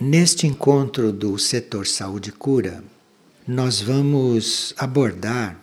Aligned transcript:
Neste 0.00 0.46
encontro 0.46 1.10
do 1.10 1.36
setor 1.40 1.84
saúde 1.84 2.30
cura, 2.30 2.84
nós 3.44 3.80
vamos 3.80 4.72
abordar 4.76 5.60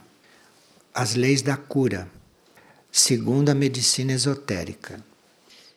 as 0.94 1.16
leis 1.16 1.42
da 1.42 1.56
cura, 1.56 2.06
segundo 2.92 3.48
a 3.48 3.56
medicina 3.56 4.12
esotérica. 4.12 5.02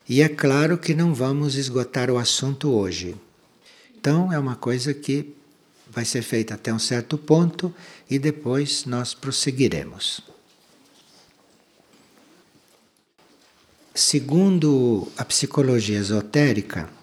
E 0.09 0.21
é 0.23 0.29
claro 0.29 0.77
que 0.77 0.93
não 0.93 1.15
vamos 1.15 1.55
esgotar 1.55 2.11
o 2.11 2.19
assunto 2.19 2.73
hoje. 2.73 3.15
Então, 3.97 4.33
é 4.33 4.39
uma 4.41 4.57
coisa 4.57 4.93
que 4.93 5.33
vai 5.89 6.05
ser 6.05 6.23
feita 6.23 6.55
até 6.55 6.75
um 6.75 6.81
certo 6.81 7.17
ponto 7.17 7.73
e 8.11 8.19
depois 8.19 8.85
nós 8.87 9.15
prosseguiremos. 9.15 10.21
Segundo 13.95 15.07
a 15.17 15.25
psicologia 15.25 15.99
esotérica, 15.99 16.98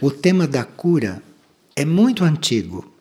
o 0.00 0.10
tema 0.10 0.46
da 0.46 0.64
cura 0.64 1.22
é 1.74 1.84
muito 1.84 2.22
antigo. 2.22 2.92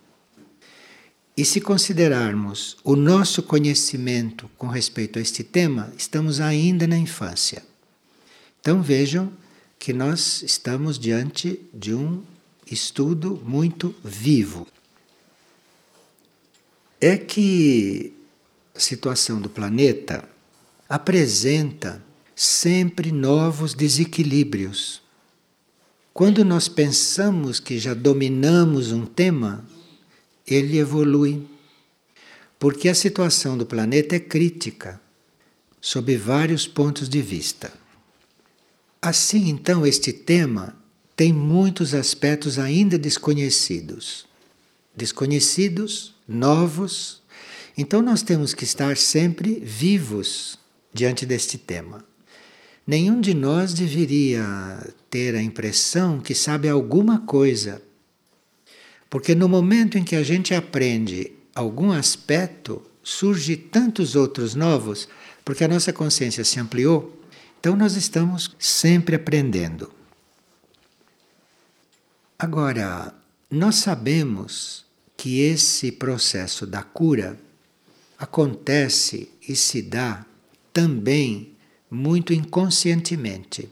E 1.35 1.45
se 1.45 1.61
considerarmos 1.61 2.77
o 2.83 2.95
nosso 2.95 3.43
conhecimento 3.43 4.49
com 4.57 4.65
respeito 4.67 5.19
a 5.19 5.21
este 5.21 5.43
tema, 5.43 5.93
estamos 5.95 6.39
ainda 6.39 6.87
na 6.87 6.97
infância. 6.97 7.63
Então 8.59 8.81
vejam 8.81 9.31
que 9.77 9.93
nós 9.93 10.41
estamos 10.41 10.97
diante 10.97 11.61
de 11.71 11.93
um 11.93 12.23
estudo 12.65 13.39
muito 13.45 13.93
vivo. 14.03 14.65
É 16.99 17.15
que 17.15 18.11
a 18.73 18.79
situação 18.79 19.39
do 19.39 19.49
planeta 19.49 20.27
apresenta 20.89 22.03
sempre 22.35 23.11
novos 23.11 23.75
desequilíbrios 23.75 25.05
quando 26.17 26.43
nós 26.43 26.67
pensamos 26.67 27.59
que 27.59 27.77
já 27.77 27.93
dominamos 27.93 28.91
um 28.91 29.05
tema, 29.05 29.63
ele 30.47 30.79
evolui. 30.79 31.45
Porque 32.57 32.89
a 32.89 32.95
situação 32.95 33.55
do 33.55 33.67
planeta 33.67 34.15
é 34.15 34.19
crítica, 34.19 34.99
sob 35.79 36.17
vários 36.17 36.65
pontos 36.65 37.07
de 37.07 37.21
vista. 37.21 37.71
Assim, 38.99 39.47
então, 39.47 39.85
este 39.85 40.11
tema 40.11 40.75
tem 41.15 41.31
muitos 41.31 41.93
aspectos 41.93 42.57
ainda 42.57 42.97
desconhecidos. 42.97 44.25
Desconhecidos, 44.95 46.15
novos. 46.27 47.21
Então, 47.77 48.01
nós 48.01 48.23
temos 48.23 48.55
que 48.55 48.63
estar 48.63 48.97
sempre 48.97 49.59
vivos 49.59 50.57
diante 50.91 51.27
deste 51.27 51.59
tema. 51.59 52.03
Nenhum 52.87 53.19
de 53.19 53.33
nós 53.33 53.73
deveria 53.73 54.81
ter 55.09 55.35
a 55.35 55.41
impressão 55.41 56.21
que 56.21 56.33
sabe 56.33 56.69
alguma 56.69 57.19
coisa. 57.19 57.81
Porque 59.09 59.35
no 59.35 59.49
momento 59.49 59.97
em 59.97 60.05
que 60.05 60.15
a 60.15 60.23
gente 60.23 60.53
aprende 60.53 61.33
algum 61.53 61.91
aspecto, 61.91 62.81
surge 63.03 63.57
tantos 63.57 64.15
outros 64.15 64.55
novos, 64.55 65.09
porque 65.43 65.65
a 65.65 65.67
nossa 65.67 65.91
consciência 65.91 66.45
se 66.45 66.61
ampliou. 66.61 67.21
Então 67.59 67.75
nós 67.75 67.97
estamos 67.97 68.55
sempre 68.57 69.17
aprendendo. 69.17 69.91
Agora, 72.39 73.13
nós 73.51 73.75
sabemos 73.75 74.85
que 75.17 75.41
esse 75.41 75.91
processo 75.91 76.65
da 76.65 76.83
cura 76.83 77.37
acontece 78.17 79.29
e 79.45 79.57
se 79.57 79.81
dá 79.81 80.25
também 80.71 81.56
muito 81.89 82.33
inconscientemente. 82.33 83.69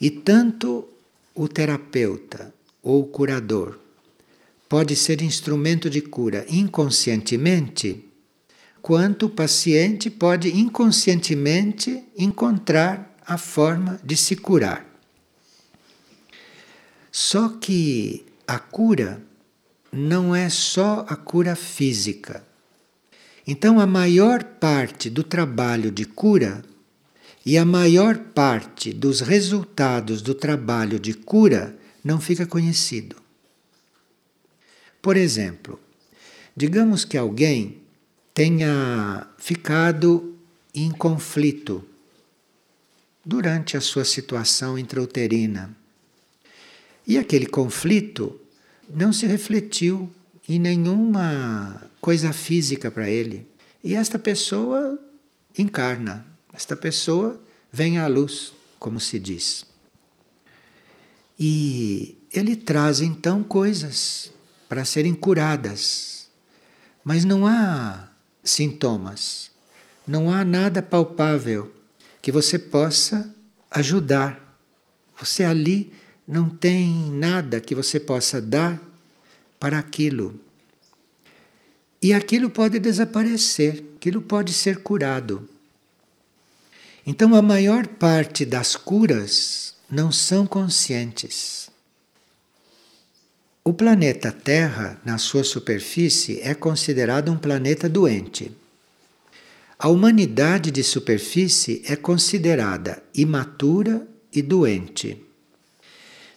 E 0.00 0.10
tanto 0.10 0.88
o 1.34 1.48
terapeuta 1.48 2.54
ou 2.82 3.02
o 3.02 3.06
curador 3.06 3.78
pode 4.68 4.94
ser 4.94 5.22
instrumento 5.22 5.88
de 5.88 6.00
cura 6.00 6.44
inconscientemente, 6.48 8.04
quanto 8.82 9.26
o 9.26 9.30
paciente 9.30 10.10
pode 10.10 10.56
inconscientemente 10.56 12.04
encontrar 12.16 13.16
a 13.26 13.38
forma 13.38 13.98
de 14.04 14.16
se 14.16 14.36
curar. 14.36 14.86
Só 17.10 17.48
que 17.48 18.24
a 18.46 18.58
cura 18.58 19.22
não 19.90 20.36
é 20.36 20.48
só 20.48 21.04
a 21.08 21.16
cura 21.16 21.56
física. 21.56 22.44
Então, 23.46 23.80
a 23.80 23.86
maior 23.86 24.44
parte 24.44 25.08
do 25.08 25.22
trabalho 25.22 25.90
de 25.90 26.04
cura 26.04 26.62
e 27.44 27.56
a 27.56 27.64
maior 27.64 28.18
parte 28.18 28.92
dos 28.92 29.20
resultados 29.20 30.20
do 30.22 30.34
trabalho 30.34 30.98
de 30.98 31.14
cura 31.14 31.76
não 32.04 32.20
fica 32.20 32.46
conhecido. 32.46 33.16
Por 35.00 35.16
exemplo, 35.16 35.80
digamos 36.56 37.04
que 37.04 37.16
alguém 37.16 37.78
tenha 38.34 39.26
ficado 39.38 40.36
em 40.74 40.90
conflito 40.90 41.84
durante 43.24 43.76
a 43.76 43.80
sua 43.80 44.04
situação 44.04 44.78
intrauterina. 44.78 45.76
E 47.06 47.18
aquele 47.18 47.46
conflito 47.46 48.40
não 48.88 49.12
se 49.12 49.26
refletiu 49.26 50.10
em 50.48 50.58
nenhuma 50.58 51.82
coisa 52.00 52.32
física 52.32 52.90
para 52.90 53.08
ele. 53.08 53.46
E 53.82 53.94
esta 53.94 54.18
pessoa 54.18 54.98
encarna 55.58 56.26
esta 56.52 56.76
pessoa 56.76 57.40
vem 57.72 57.98
à 57.98 58.06
luz, 58.06 58.52
como 58.78 58.98
se 58.98 59.18
diz. 59.18 59.66
E 61.38 62.16
ele 62.32 62.56
traz 62.56 63.00
então 63.00 63.42
coisas 63.42 64.32
para 64.68 64.84
serem 64.84 65.14
curadas, 65.14 66.28
mas 67.04 67.24
não 67.24 67.46
há 67.46 68.08
sintomas, 68.42 69.50
não 70.06 70.30
há 70.30 70.44
nada 70.44 70.82
palpável 70.82 71.72
que 72.20 72.32
você 72.32 72.58
possa 72.58 73.34
ajudar. 73.70 74.58
Você 75.18 75.44
ali 75.44 75.92
não 76.26 76.48
tem 76.48 77.10
nada 77.12 77.60
que 77.60 77.74
você 77.74 77.98
possa 77.98 78.40
dar 78.40 78.80
para 79.58 79.78
aquilo. 79.78 80.38
E 82.00 82.12
aquilo 82.12 82.50
pode 82.50 82.78
desaparecer, 82.78 83.84
aquilo 83.96 84.22
pode 84.22 84.52
ser 84.52 84.82
curado. 84.82 85.48
Então, 87.10 87.34
a 87.34 87.40
maior 87.40 87.86
parte 87.86 88.44
das 88.44 88.76
curas 88.76 89.74
não 89.90 90.12
são 90.12 90.46
conscientes. 90.46 91.70
O 93.64 93.72
planeta 93.72 94.30
Terra, 94.30 95.00
na 95.06 95.16
sua 95.16 95.42
superfície, 95.42 96.38
é 96.42 96.52
considerado 96.52 97.32
um 97.32 97.38
planeta 97.38 97.88
doente. 97.88 98.52
A 99.78 99.88
humanidade 99.88 100.70
de 100.70 100.82
superfície 100.84 101.80
é 101.86 101.96
considerada 101.96 103.02
imatura 103.14 104.06
e 104.30 104.42
doente. 104.42 105.24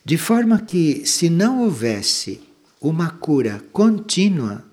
De 0.05 0.17
forma 0.17 0.57
que, 0.61 1.05
se 1.05 1.29
não 1.29 1.63
houvesse 1.63 2.39
uma 2.79 3.09
cura 3.09 3.61
contínua, 3.73 4.63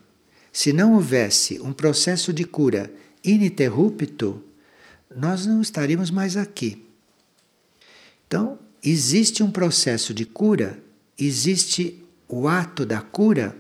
se 0.52 0.72
não 0.72 0.94
houvesse 0.94 1.60
um 1.60 1.72
processo 1.72 2.32
de 2.32 2.44
cura 2.44 2.88
ininterrupto, 3.24 4.44
nós 5.18 5.44
não 5.44 5.60
estaríamos 5.60 6.10
mais 6.10 6.36
aqui. 6.36 6.86
Então, 8.26 8.58
existe 8.82 9.42
um 9.42 9.50
processo 9.50 10.14
de 10.14 10.24
cura, 10.24 10.78
existe 11.18 12.04
o 12.28 12.46
ato 12.46 12.86
da 12.86 13.00
cura, 13.00 13.56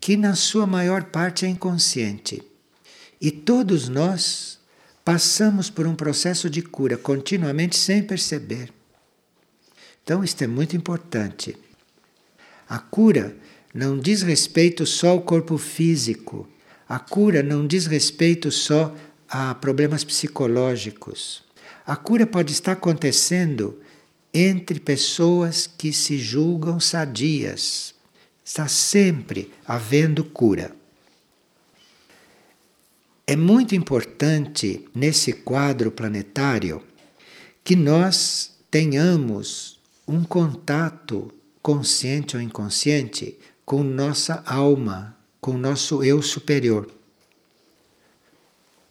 que 0.00 0.16
na 0.16 0.34
sua 0.36 0.66
maior 0.66 1.04
parte 1.04 1.44
é 1.44 1.48
inconsciente. 1.48 2.42
E 3.20 3.30
todos 3.30 3.88
nós 3.88 4.58
passamos 5.04 5.68
por 5.68 5.86
um 5.86 5.94
processo 5.94 6.48
de 6.48 6.62
cura 6.62 6.96
continuamente 6.96 7.76
sem 7.76 8.02
perceber. 8.02 8.72
Então, 10.04 10.22
isto 10.22 10.42
é 10.42 10.46
muito 10.46 10.76
importante. 10.76 11.56
A 12.68 12.78
cura 12.78 13.36
não 13.74 13.98
diz 13.98 14.22
respeito 14.22 14.86
só 14.86 15.08
ao 15.08 15.22
corpo 15.22 15.58
físico. 15.58 16.48
A 16.88 16.98
cura 16.98 17.42
não 17.42 17.66
diz 17.66 17.86
respeito 17.86 18.50
só 18.50 18.94
a 19.28 19.54
problemas 19.54 20.02
psicológicos. 20.04 21.44
A 21.86 21.96
cura 21.96 22.26
pode 22.26 22.52
estar 22.52 22.72
acontecendo 22.72 23.78
entre 24.32 24.80
pessoas 24.80 25.66
que 25.66 25.92
se 25.92 26.18
julgam 26.18 26.80
sadias. 26.80 27.94
Está 28.44 28.66
sempre 28.66 29.52
havendo 29.66 30.24
cura. 30.24 30.74
É 33.26 33.36
muito 33.36 33.74
importante 33.74 34.88
nesse 34.94 35.34
quadro 35.34 35.90
planetário 35.90 36.82
que 37.62 37.76
nós 37.76 38.52
tenhamos 38.70 39.78
um 40.06 40.24
contato 40.24 41.30
consciente 41.60 42.34
ou 42.34 42.42
inconsciente 42.42 43.38
com 43.66 43.82
nossa 43.82 44.42
alma, 44.46 45.14
com 45.38 45.58
nosso 45.58 46.02
eu 46.02 46.22
superior 46.22 46.97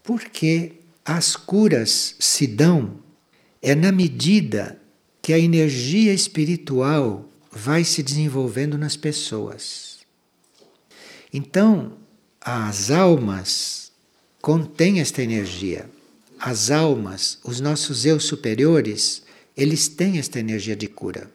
porque 0.07 0.71
as 1.04 1.36
curas 1.36 2.15
se 2.18 2.48
dão 2.48 2.98
é 3.62 3.75
na 3.75 3.92
medida 3.92 4.81
que 5.21 5.33
a 5.33 5.38
energia 5.38 6.13
espiritual 6.13 7.30
vai 7.51 7.83
se 7.83 8.01
desenvolvendo 8.01 8.77
nas 8.77 8.95
pessoas. 8.95 9.98
Então, 11.33 11.98
as 12.39 12.89
almas 12.89 13.92
contêm 14.42 15.01
esta 15.01 15.21
energia. 15.21 15.89
As 16.39 16.71
almas, 16.71 17.38
os 17.44 17.59
nossos 17.59 18.06
eu 18.06 18.18
superiores, 18.18 19.24
eles 19.57 19.89
têm 19.89 20.19
esta 20.19 20.39
energia 20.39 20.75
de 20.77 20.88
cura. 20.88 21.30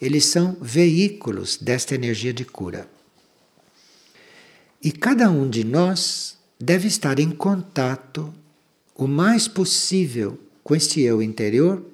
Eles 0.00 0.24
são 0.24 0.56
veículos 0.58 1.58
desta 1.58 1.94
energia 1.94 2.32
de 2.32 2.46
cura. 2.46 2.88
E 4.82 4.90
cada 4.90 5.30
um 5.30 5.50
de 5.50 5.64
nós 5.64 6.35
deve 6.58 6.88
estar 6.88 7.18
em 7.18 7.30
contato 7.30 8.32
o 8.94 9.06
mais 9.06 9.46
possível 9.46 10.38
com 10.64 10.74
este 10.74 11.00
eu 11.00 11.22
interior, 11.22 11.84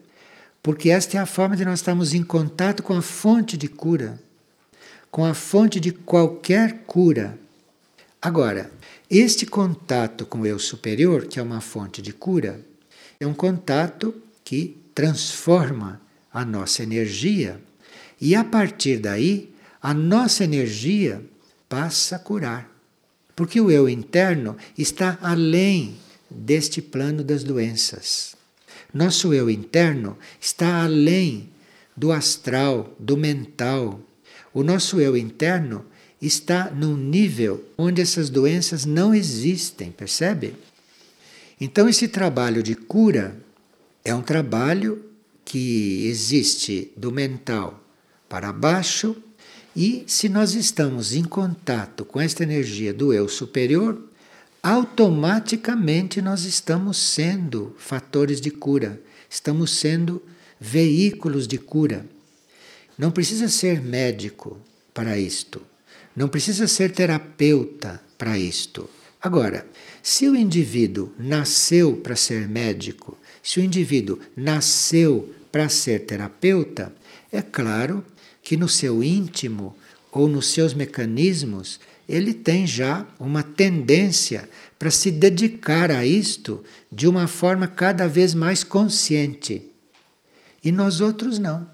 porque 0.63 0.91
esta 0.91 1.19
é 1.19 1.21
a 1.21 1.27
forma 1.27 1.57
de 1.57 1.65
nós 1.65 1.81
estarmos 1.81 2.15
em 2.15 2.23
contato 2.23 2.83
com 2.83 2.95
a 2.95 3.03
fonte 3.03 3.57
de 3.57 3.69
cura, 3.69 4.21
com 5.11 5.25
a 5.25 5.35
fonte 5.35 5.81
de 5.81 5.91
qualquer 5.91 6.85
cura. 6.87 7.39
Agora, 8.21 8.71
este 9.11 9.45
contato 9.45 10.25
com 10.25 10.41
o 10.41 10.47
eu 10.47 10.59
superior, 10.59 11.27
que 11.27 11.41
é 11.41 11.43
uma 11.43 11.61
fonte 11.61 12.01
de 12.01 12.13
cura, 12.13 12.65
é 13.19 13.27
um 13.27 13.35
contato 13.35 14.15
que 14.45 14.77
transforma 14.95 16.01
a 16.33 16.45
nossa 16.45 16.83
energia 16.83 17.61
e 18.21 18.35
a 18.35 18.45
partir 18.45 18.99
daí 18.99 19.53
a 19.83 19.93
nossa 19.93 20.45
energia 20.45 21.23
passa 21.69 22.17
a 22.17 22.19
curar. 22.19 22.72
Porque 23.35 23.61
o 23.61 23.71
eu 23.71 23.89
interno 23.89 24.57
está 24.77 25.19
além 25.23 25.97
deste 26.31 26.83
plano 26.83 27.23
das 27.23 27.45
doenças. 27.45 28.35
Nosso 28.93 29.33
eu 29.33 29.49
interno 29.49 30.19
está 30.41 30.83
além 30.83 31.49
do 31.97 32.13
astral, 32.13 32.95
do 32.99 33.17
mental. 33.17 34.01
O 34.53 34.63
nosso 34.63 35.01
eu 35.01 35.17
interno 35.17 35.85
está 36.21 36.71
num 36.71 36.97
nível 36.97 37.65
onde 37.77 38.01
essas 38.01 38.31
doenças 38.31 38.85
não 38.85 39.15
existem, 39.15 39.91
percebe? 39.91 40.55
Então, 41.61 41.89
esse 41.89 42.09
trabalho 42.09 42.63
de 42.63 42.75
cura 42.75 43.37
é 44.05 44.15
um 44.15 44.23
trabalho 44.23 45.05
que 45.45 46.07
existe 46.07 46.93
do 46.97 47.11
mental 47.11 47.83
para 48.29 48.53
baixo, 48.53 49.17
e 49.75 50.05
se 50.07 50.29
nós 50.29 50.55
estamos 50.55 51.15
em 51.15 51.25
contato 51.25 52.05
com 52.05 52.21
esta 52.21 52.43
energia 52.43 52.93
do 52.93 53.13
eu 53.13 53.29
superior, 53.29 54.03
automaticamente 54.63 56.21
nós 56.21 56.45
estamos 56.45 56.99
sendo 56.99 57.75
fatores 57.79 58.41
de 58.41 58.51
cura, 58.51 59.01
estamos 59.29 59.73
sendo 59.73 60.23
veículos 60.61 61.49
de 61.49 61.59
cura. 61.59 62.07
Não 62.99 63.11
precisa 63.11 63.49
ser 63.49 63.81
médico 63.81 64.61
para 64.93 65.19
isto, 65.19 65.63
não 66.15 66.29
precisa 66.29 66.69
ser 66.69 66.93
terapeuta 66.93 68.01
para 68.19 68.39
isto. 68.39 68.89
Agora, 69.21 69.67
se 70.03 70.29
o 70.29 70.37
indivíduo 70.37 71.13
nasceu 71.19 71.97
para 71.97 72.15
ser 72.15 72.47
médico, 72.47 73.17
se 73.43 73.59
o 73.59 73.63
indivíduo 73.63 74.19
nasceu 74.37 75.33
para 75.51 75.69
ser 75.69 76.01
terapeuta, 76.01 76.93
é 77.31 77.41
claro 77.41 78.05
que 78.43 78.57
no 78.57 78.69
seu 78.69 79.03
íntimo 79.03 79.77
ou 80.11 80.29
nos 80.29 80.49
seus 80.49 80.75
mecanismos 80.75 81.81
ele 82.09 82.35
tem 82.35 82.67
já 82.67 83.07
uma 83.19 83.43
tendência 83.43 84.49
para 84.79 84.91
se 84.91 85.11
dedicar 85.11 85.91
a 85.91 86.05
isto 86.05 86.63
de 86.91 87.07
uma 87.07 87.29
forma 87.29 87.67
cada 87.67 88.09
vez 88.09 88.35
mais 88.35 88.65
consciente. 88.65 89.63
E 90.63 90.71
nós 90.71 91.01
outros 91.01 91.39
não. 91.39 91.67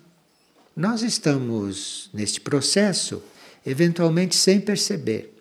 Nós 0.76 1.02
estamos 1.02 2.08
neste 2.12 2.40
processo, 2.40 3.22
eventualmente 3.66 4.36
sem 4.36 4.60
perceber. 4.60 5.34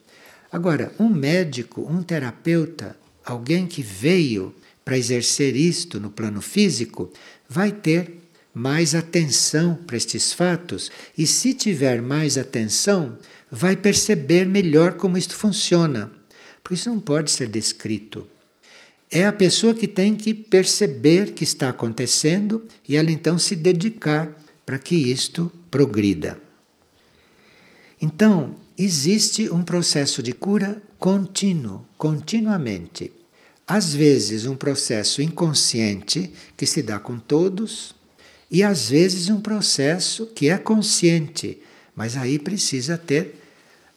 Agora, 0.51 0.91
um 0.97 1.09
médico, 1.09 1.81
um 1.81 2.01
terapeuta, 2.01 2.97
alguém 3.23 3.67
que 3.67 3.83
veio 3.83 4.55
para 4.83 4.97
exercer 4.97 5.55
isto 5.55 5.99
no 5.99 6.09
plano 6.09 6.41
físico, 6.41 7.11
vai 7.47 7.71
ter 7.71 8.17
mais 8.57 8.95
atenção 8.95 9.75
para 9.75 9.95
estes 9.95 10.33
fatos 10.33 10.91
e, 11.15 11.27
se 11.27 11.53
tiver 11.53 12.01
mais 12.01 12.37
atenção, 12.37 13.17
vai 13.51 13.75
perceber 13.75 14.45
melhor 14.45 14.93
como 14.93 15.17
isto 15.17 15.35
funciona. 15.35 16.11
Porque 16.63 16.73
isso 16.73 16.89
não 16.89 16.99
pode 16.99 17.29
ser 17.31 17.47
descrito. 17.47 18.27
É 19.09 19.25
a 19.25 19.31
pessoa 19.31 19.73
que 19.73 19.87
tem 19.87 20.15
que 20.15 20.33
perceber 20.33 21.33
que 21.33 21.43
está 21.43 21.69
acontecendo 21.69 22.65
e 22.87 22.97
ela 22.97 23.11
então 23.11 23.37
se 23.37 23.55
dedicar 23.55 24.35
para 24.65 24.77
que 24.77 24.95
isto 24.95 25.51
progrida. 25.71 26.37
Então, 28.01 28.55
existe 28.77 29.49
um 29.49 29.63
processo 29.63 30.21
de 30.21 30.33
cura 30.33 30.81
contínuo, 30.99 31.85
continuamente. 31.97 33.13
Às 33.65 33.93
vezes, 33.93 34.45
um 34.45 34.55
processo 34.55 35.21
inconsciente 35.21 36.31
que 36.55 36.65
se 36.65 36.81
dá 36.81 36.99
com 36.99 37.17
todos, 37.17 37.95
e 38.49 38.63
às 38.63 38.89
vezes 38.89 39.29
um 39.29 39.41
processo 39.41 40.27
que 40.27 40.49
é 40.49 40.57
consciente, 40.57 41.59
mas 41.95 42.15
aí 42.15 42.39
precisa 42.39 42.97
ter 42.97 43.41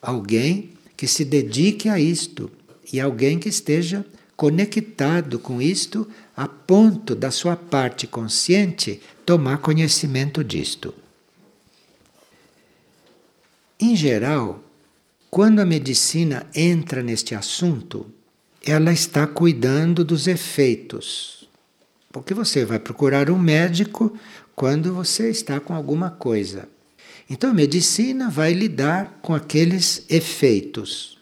alguém 0.01 0.71
que 0.97 1.07
se 1.07 1.25
dedique 1.25 1.89
a 1.89 1.99
isto 1.99 2.51
e 2.93 3.01
alguém 3.01 3.39
que 3.39 3.49
esteja 3.49 4.05
conectado 4.37 5.39
com 5.39 5.61
isto 5.61 6.09
a 6.37 6.49
ponto 6.49 7.15
da 7.15 7.31
sua 7.31 7.57
parte 7.57 8.07
consciente 8.07 9.01
tomar 9.25 9.59
conhecimento 9.59 10.43
disto. 10.43 10.95
Em 13.79 13.95
geral, 13.95 14.63
quando 15.31 15.61
a 15.61 15.67
medicina 15.67 16.47
entra 16.55 17.03
neste 17.03 17.35
assunto, 17.35 18.07
ela 18.65 18.93
está 18.93 19.27
cuidando 19.27 20.05
dos 20.05 20.27
efeitos. 20.27 21.49
Porque 22.13 22.35
você 22.35 22.65
vai 22.65 22.79
procurar 22.79 23.31
um 23.31 23.39
médico 23.39 24.13
quando 24.61 24.93
você 24.93 25.31
está 25.31 25.59
com 25.59 25.75
alguma 25.75 26.11
coisa. 26.11 26.69
Então 27.31 27.49
a 27.49 27.55
medicina 27.55 28.29
vai 28.29 28.53
lidar 28.53 29.19
com 29.23 29.35
aqueles 29.35 30.05
efeitos. 30.07 31.19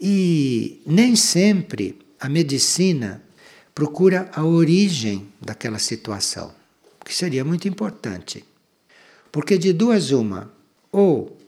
E 0.00 0.82
nem 0.84 1.14
sempre 1.14 1.96
a 2.18 2.28
medicina 2.28 3.22
procura 3.72 4.28
a 4.34 4.44
origem 4.44 5.28
daquela 5.40 5.78
situação, 5.78 6.52
que 7.04 7.14
seria 7.14 7.44
muito 7.44 7.68
importante. 7.68 8.44
Porque 9.30 9.56
de 9.56 9.72
duas 9.72 10.10
uma, 10.10 10.52
ou 10.90 11.38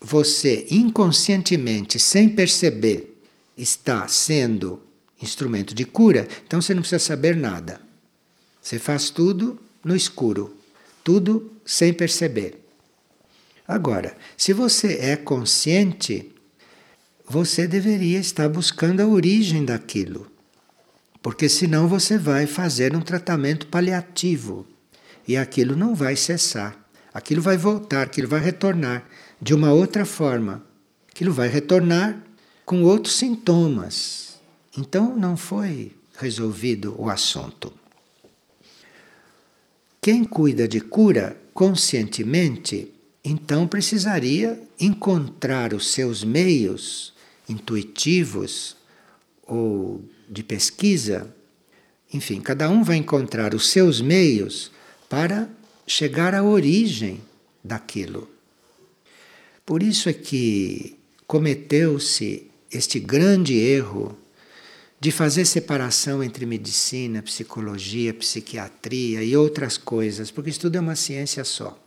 você 0.00 0.68
inconscientemente, 0.70 1.98
sem 1.98 2.28
perceber, 2.28 3.20
está 3.58 4.06
sendo 4.06 4.80
instrumento 5.20 5.74
de 5.74 5.84
cura, 5.84 6.28
então 6.46 6.62
você 6.62 6.72
não 6.74 6.82
precisa 6.82 7.00
saber 7.00 7.34
nada. 7.34 7.80
Você 8.62 8.78
faz 8.78 9.10
tudo 9.10 9.58
no 9.82 9.96
escuro, 9.96 10.59
tudo 11.04 11.52
sem 11.64 11.92
perceber. 11.92 12.64
Agora, 13.66 14.16
se 14.36 14.52
você 14.52 14.94
é 14.94 15.16
consciente, 15.16 16.32
você 17.28 17.68
deveria 17.68 18.18
estar 18.18 18.48
buscando 18.48 19.00
a 19.00 19.06
origem 19.06 19.64
daquilo. 19.64 20.26
Porque 21.22 21.48
senão 21.48 21.86
você 21.86 22.18
vai 22.18 22.46
fazer 22.46 22.96
um 22.96 23.00
tratamento 23.00 23.66
paliativo 23.68 24.66
e 25.28 25.36
aquilo 25.36 25.76
não 25.76 25.94
vai 25.94 26.16
cessar. 26.16 26.76
Aquilo 27.14 27.42
vai 27.42 27.56
voltar, 27.56 28.02
aquilo 28.02 28.26
vai 28.26 28.40
retornar 28.40 29.04
de 29.40 29.54
uma 29.54 29.72
outra 29.72 30.04
forma. 30.04 30.64
Aquilo 31.08 31.32
vai 31.32 31.48
retornar 31.48 32.20
com 32.64 32.82
outros 32.82 33.14
sintomas. 33.14 34.40
Então 34.76 35.16
não 35.16 35.36
foi 35.36 35.92
resolvido 36.18 36.94
o 36.98 37.08
assunto. 37.08 37.72
Quem 40.00 40.24
cuida 40.24 40.66
de 40.66 40.80
cura 40.80 41.36
conscientemente, 41.52 42.90
então 43.22 43.68
precisaria 43.68 44.58
encontrar 44.80 45.74
os 45.74 45.92
seus 45.92 46.24
meios 46.24 47.12
intuitivos 47.46 48.76
ou 49.46 50.02
de 50.26 50.42
pesquisa. 50.42 51.34
Enfim, 52.14 52.40
cada 52.40 52.70
um 52.70 52.82
vai 52.82 52.96
encontrar 52.96 53.54
os 53.54 53.68
seus 53.68 54.00
meios 54.00 54.70
para 55.06 55.50
chegar 55.86 56.34
à 56.34 56.42
origem 56.42 57.20
daquilo. 57.62 58.26
Por 59.66 59.82
isso 59.82 60.08
é 60.08 60.14
que 60.14 60.96
cometeu-se 61.26 62.50
este 62.72 62.98
grande 62.98 63.54
erro 63.54 64.16
de 65.00 65.10
fazer 65.10 65.46
separação 65.46 66.22
entre 66.22 66.44
medicina, 66.44 67.22
psicologia, 67.22 68.12
psiquiatria 68.12 69.22
e 69.22 69.34
outras 69.34 69.78
coisas, 69.78 70.30
porque 70.30 70.50
isso 70.50 70.60
tudo 70.60 70.76
é 70.76 70.80
uma 70.80 70.94
ciência 70.94 71.42
só. 71.42 71.82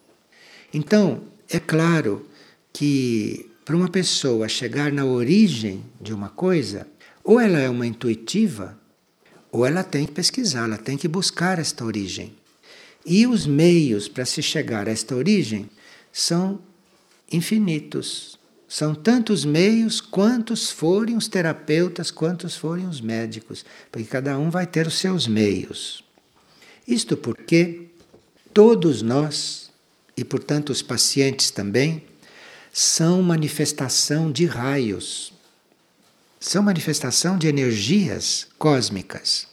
Então, 0.73 1.23
é 1.47 1.59
claro 1.59 2.27
que 2.73 3.51
para 3.63 3.75
uma 3.75 3.87
pessoa 3.87 4.49
chegar 4.49 4.91
na 4.91 5.05
origem 5.05 5.85
de 6.01 6.11
uma 6.11 6.29
coisa, 6.29 6.87
ou 7.23 7.39
ela 7.39 7.59
é 7.59 7.69
uma 7.69 7.85
intuitiva, 7.85 8.77
ou 9.51 9.63
ela 9.63 9.83
tem 9.83 10.07
que 10.07 10.11
pesquisar, 10.11 10.63
ela 10.63 10.77
tem 10.79 10.97
que 10.97 11.07
buscar 11.07 11.59
esta 11.59 11.85
origem. 11.85 12.35
E 13.05 13.27
os 13.27 13.45
meios 13.45 14.07
para 14.07 14.25
se 14.25 14.41
chegar 14.41 14.87
a 14.87 14.91
esta 14.91 15.15
origem 15.15 15.69
são 16.11 16.59
infinitos. 17.31 18.39
São 18.75 18.95
tantos 18.95 19.45
meios 19.45 20.01
quantos 20.01 20.71
forem 20.71 21.15
os 21.15 21.27
terapeutas, 21.27 22.09
quantos 22.09 22.55
forem 22.55 22.87
os 22.87 22.99
médicos, 22.99 23.63
porque 23.91 24.07
cada 24.07 24.35
um 24.39 24.49
vai 24.49 24.65
ter 24.65 24.87
os 24.87 24.95
seus 24.95 25.27
meios. 25.27 26.03
Isto 26.87 27.15
porque 27.15 27.89
todos 28.51 29.03
nós, 29.03 29.69
e 30.17 30.23
portanto 30.23 30.71
os 30.71 30.81
pacientes 30.81 31.51
também, 31.51 32.03
são 32.73 33.21
manifestação 33.21 34.31
de 34.31 34.47
raios, 34.47 35.31
são 36.39 36.63
manifestação 36.63 37.37
de 37.37 37.45
energias 37.45 38.47
cósmicas. 38.57 39.45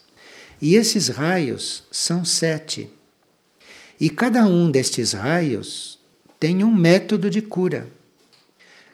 E 0.59 0.73
esses 0.73 1.09
raios 1.09 1.83
são 1.91 2.25
sete. 2.25 2.89
E 3.99 4.09
cada 4.09 4.47
um 4.47 4.71
destes 4.71 5.13
raios 5.13 5.99
tem 6.39 6.63
um 6.63 6.73
método 6.75 7.29
de 7.29 7.43
cura. 7.43 8.00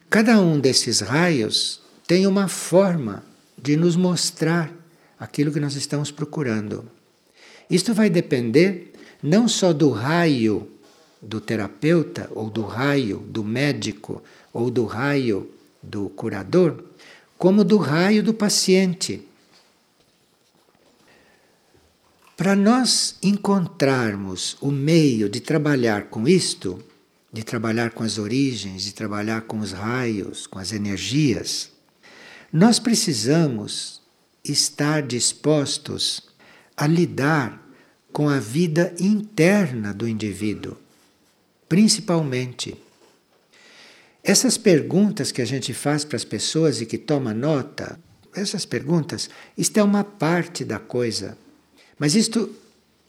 Cada 0.09 0.39
um 0.39 0.59
desses 0.59 1.01
raios 1.01 1.81
tem 2.07 2.25
uma 2.25 2.47
forma 2.47 3.23
de 3.57 3.75
nos 3.75 3.95
mostrar 3.95 4.73
aquilo 5.19 5.51
que 5.51 5.59
nós 5.59 5.75
estamos 5.75 6.11
procurando. 6.11 6.89
Isto 7.69 7.93
vai 7.93 8.09
depender 8.09 8.93
não 9.21 9.47
só 9.47 9.73
do 9.73 9.89
raio 9.89 10.71
do 11.21 11.41
terapeuta, 11.41 12.29
ou 12.33 12.49
do 12.49 12.61
raio 12.61 13.17
do 13.27 13.43
médico, 13.43 14.23
ou 14.53 14.69
do 14.69 14.85
raio 14.85 15.51
do 15.81 16.09
curador, 16.09 16.83
como 17.37 17.63
do 17.63 17.77
raio 17.77 18.23
do 18.23 18.33
paciente. 18.33 19.27
Para 22.35 22.55
nós 22.55 23.17
encontrarmos 23.21 24.57
o 24.61 24.71
meio 24.71 25.27
de 25.27 25.41
trabalhar 25.41 26.03
com 26.03 26.27
isto, 26.27 26.81
de 27.37 27.43
trabalhar 27.43 27.91
com 27.91 28.01
as 28.01 28.17
origens, 28.17 28.81
de 28.81 28.95
trabalhar 28.95 29.41
com 29.41 29.59
os 29.59 29.71
raios, 29.71 30.47
com 30.47 30.57
as 30.57 30.71
energias, 30.71 31.71
nós 32.51 32.79
precisamos 32.79 34.01
estar 34.43 35.03
dispostos 35.03 36.29
a 36.75 36.87
lidar 36.87 37.61
com 38.11 38.27
a 38.27 38.39
vida 38.39 38.91
interna 38.99 39.93
do 39.93 40.07
indivíduo, 40.07 40.75
principalmente. 41.69 42.75
Essas 44.23 44.57
perguntas 44.57 45.31
que 45.31 45.43
a 45.43 45.45
gente 45.45 45.75
faz 45.75 46.03
para 46.03 46.15
as 46.15 46.25
pessoas 46.25 46.81
e 46.81 46.87
que 46.87 46.97
toma 46.97 47.35
nota, 47.35 47.99
essas 48.33 48.65
perguntas, 48.65 49.29
isto 49.55 49.77
é 49.77 49.83
uma 49.83 50.03
parte 50.03 50.65
da 50.65 50.79
coisa. 50.79 51.37
Mas 51.99 52.15
isto 52.15 52.49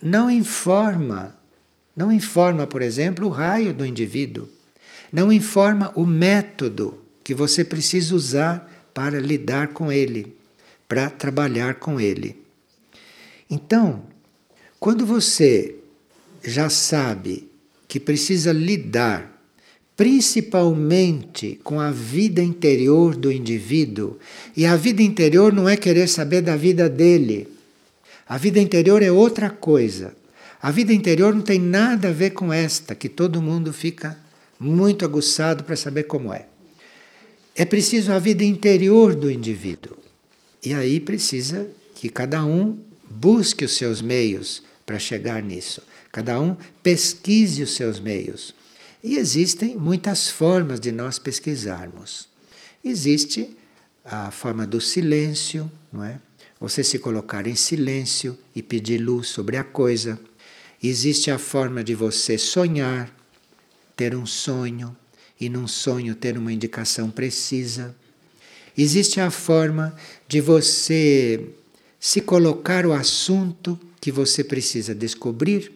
não 0.03 0.31
informa, 0.31 1.35
não 1.99 2.13
informa, 2.13 2.67
por 2.67 2.81
exemplo, 2.81 3.27
o 3.27 3.31
raio 3.31 3.75
do 3.75 3.85
indivíduo, 3.85 4.49
não 5.13 5.33
informa 5.33 5.93
o 5.97 6.07
método 6.07 6.99
que 7.25 7.35
você 7.35 7.65
precisa 7.65 8.15
usar 8.15 8.89
para 8.95 9.19
lidar 9.19 9.69
com 9.69 9.91
ele, 9.91 10.35
para 10.87 11.11
trabalhar 11.11 11.75
com 11.75 12.01
ele. 12.01 12.37
Então, 13.51 14.05
quando 14.79 15.05
você 15.05 15.75
já 16.45 16.71
sabe 16.71 17.51
que 17.89 17.99
precisa 17.99 18.53
lidar 18.53 19.37
principalmente 19.97 21.59
com 21.65 21.81
a 21.81 21.91
vida 21.91 22.41
interior 22.41 23.17
do 23.17 23.33
indivíduo, 23.33 24.17
e 24.57 24.65
a 24.65 24.77
vida 24.77 25.03
interior 25.03 25.53
não 25.53 25.69
é 25.69 25.77
querer 25.77 26.09
saber 26.09 26.41
da 26.41 26.55
vida 26.55 26.89
dele 26.89 27.59
a 28.29 28.37
vida 28.37 28.61
interior 28.61 29.03
é 29.03 29.11
outra 29.11 29.49
coisa. 29.49 30.15
A 30.61 30.71
vida 30.71 30.93
interior 30.93 31.35
não 31.35 31.43
tem 31.43 31.59
nada 31.59 32.09
a 32.09 32.13
ver 32.13 32.31
com 32.31 32.53
esta, 32.53 32.95
que 32.95 33.09
todo 33.09 33.43
mundo 33.43 33.73
fica 33.73 34.19
muito 34.59 35.05
aguçado 35.05 35.63
para 35.63 35.77
saber 35.77 36.05
como 36.05 36.33
é. 36.33 36.47
É 37.55 37.65
preciso 37.65 38.13
a 38.13 38.19
vida 38.19 38.45
interior 38.45 39.15
do 39.15 39.31
indivíduo. 39.31 39.97
E 40.65 40.75
aí 40.75 40.99
precisa 40.99 41.69
que 41.95 42.09
cada 42.09 42.45
um 42.45 42.79
busque 43.09 43.65
os 43.65 43.77
seus 43.77 44.03
meios 44.03 44.63
para 44.85 44.99
chegar 44.99 45.43
nisso. 45.43 45.83
Cada 46.11 46.41
um 46.41 46.57
pesquise 46.83 47.63
os 47.63 47.75
seus 47.75 48.01
meios. 48.01 48.55
E 49.03 49.17
existem 49.17 49.77
muitas 49.77 50.29
formas 50.29 50.81
de 50.81 50.91
nós 50.91 51.19
pesquisarmos. 51.19 52.29
Existe 52.85 53.57
a 54.05 54.31
forma 54.31 54.67
do 54.67 54.81
silêncio, 54.81 55.71
não 55.93 56.05
é? 56.05 56.19
você 56.61 56.83
se 56.83 56.99
colocar 56.99 57.47
em 57.47 57.55
silêncio 57.55 58.37
e 58.55 58.63
pedir 58.63 58.99
luz 58.99 59.29
sobre 59.29 59.57
a 59.57 59.65
coisa. 59.65 60.19
Existe 60.83 61.31
a 61.31 61.39
forma 61.39 61.83
de 61.83 61.95
você 61.95 62.39
sonhar, 62.39 63.13
ter 63.97 64.15
um 64.15 64.25
sonho 64.25 64.97
e 65.41 65.49
num 65.49 65.67
sonho 65.67 66.15
ter 66.15 66.39
uma 66.39 66.53
indicação 66.53 67.11
precisa. 67.11 67.95
Existe 68.77 69.21
a 69.21 69.31
forma 69.31 69.95
de 70.29 70.41
você 70.41 71.51
se 71.99 72.21
colocar 72.21 72.87
o 72.87 72.93
assunto 72.93 73.79
que 74.01 74.13
você 74.13 74.45
precisa 74.45 74.95
descobrir. 74.95 75.73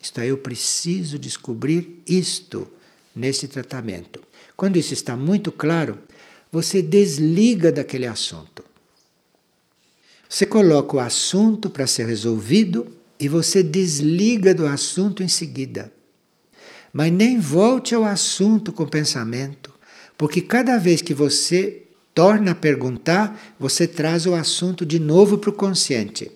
Isto 0.00 0.20
é, 0.20 0.26
eu 0.26 0.36
preciso 0.36 1.18
descobrir 1.18 2.02
isto 2.06 2.68
nesse 3.14 3.48
tratamento. 3.48 4.20
Quando 4.54 4.76
isso 4.76 4.92
está 4.92 5.16
muito 5.16 5.50
claro, 5.50 5.98
você 6.52 6.82
desliga 6.82 7.72
daquele 7.72 8.06
assunto. 8.06 8.64
Você 10.28 10.44
coloca 10.44 10.96
o 10.96 11.00
assunto 11.00 11.70
para 11.70 11.86
ser 11.86 12.06
resolvido 12.06 12.95
e 13.18 13.28
você 13.28 13.62
desliga 13.62 14.54
do 14.54 14.66
assunto 14.66 15.22
em 15.22 15.28
seguida. 15.28 15.92
Mas 16.92 17.12
nem 17.12 17.38
volte 17.38 17.94
ao 17.94 18.04
assunto 18.04 18.72
com 18.72 18.86
pensamento, 18.86 19.72
porque 20.16 20.40
cada 20.40 20.78
vez 20.78 21.02
que 21.02 21.12
você 21.12 21.82
torna 22.14 22.52
a 22.52 22.54
perguntar, 22.54 23.54
você 23.60 23.86
traz 23.86 24.24
o 24.26 24.34
assunto 24.34 24.86
de 24.86 24.98
novo 24.98 25.36
para 25.36 25.50
o 25.50 25.52
consciente. 25.52 26.30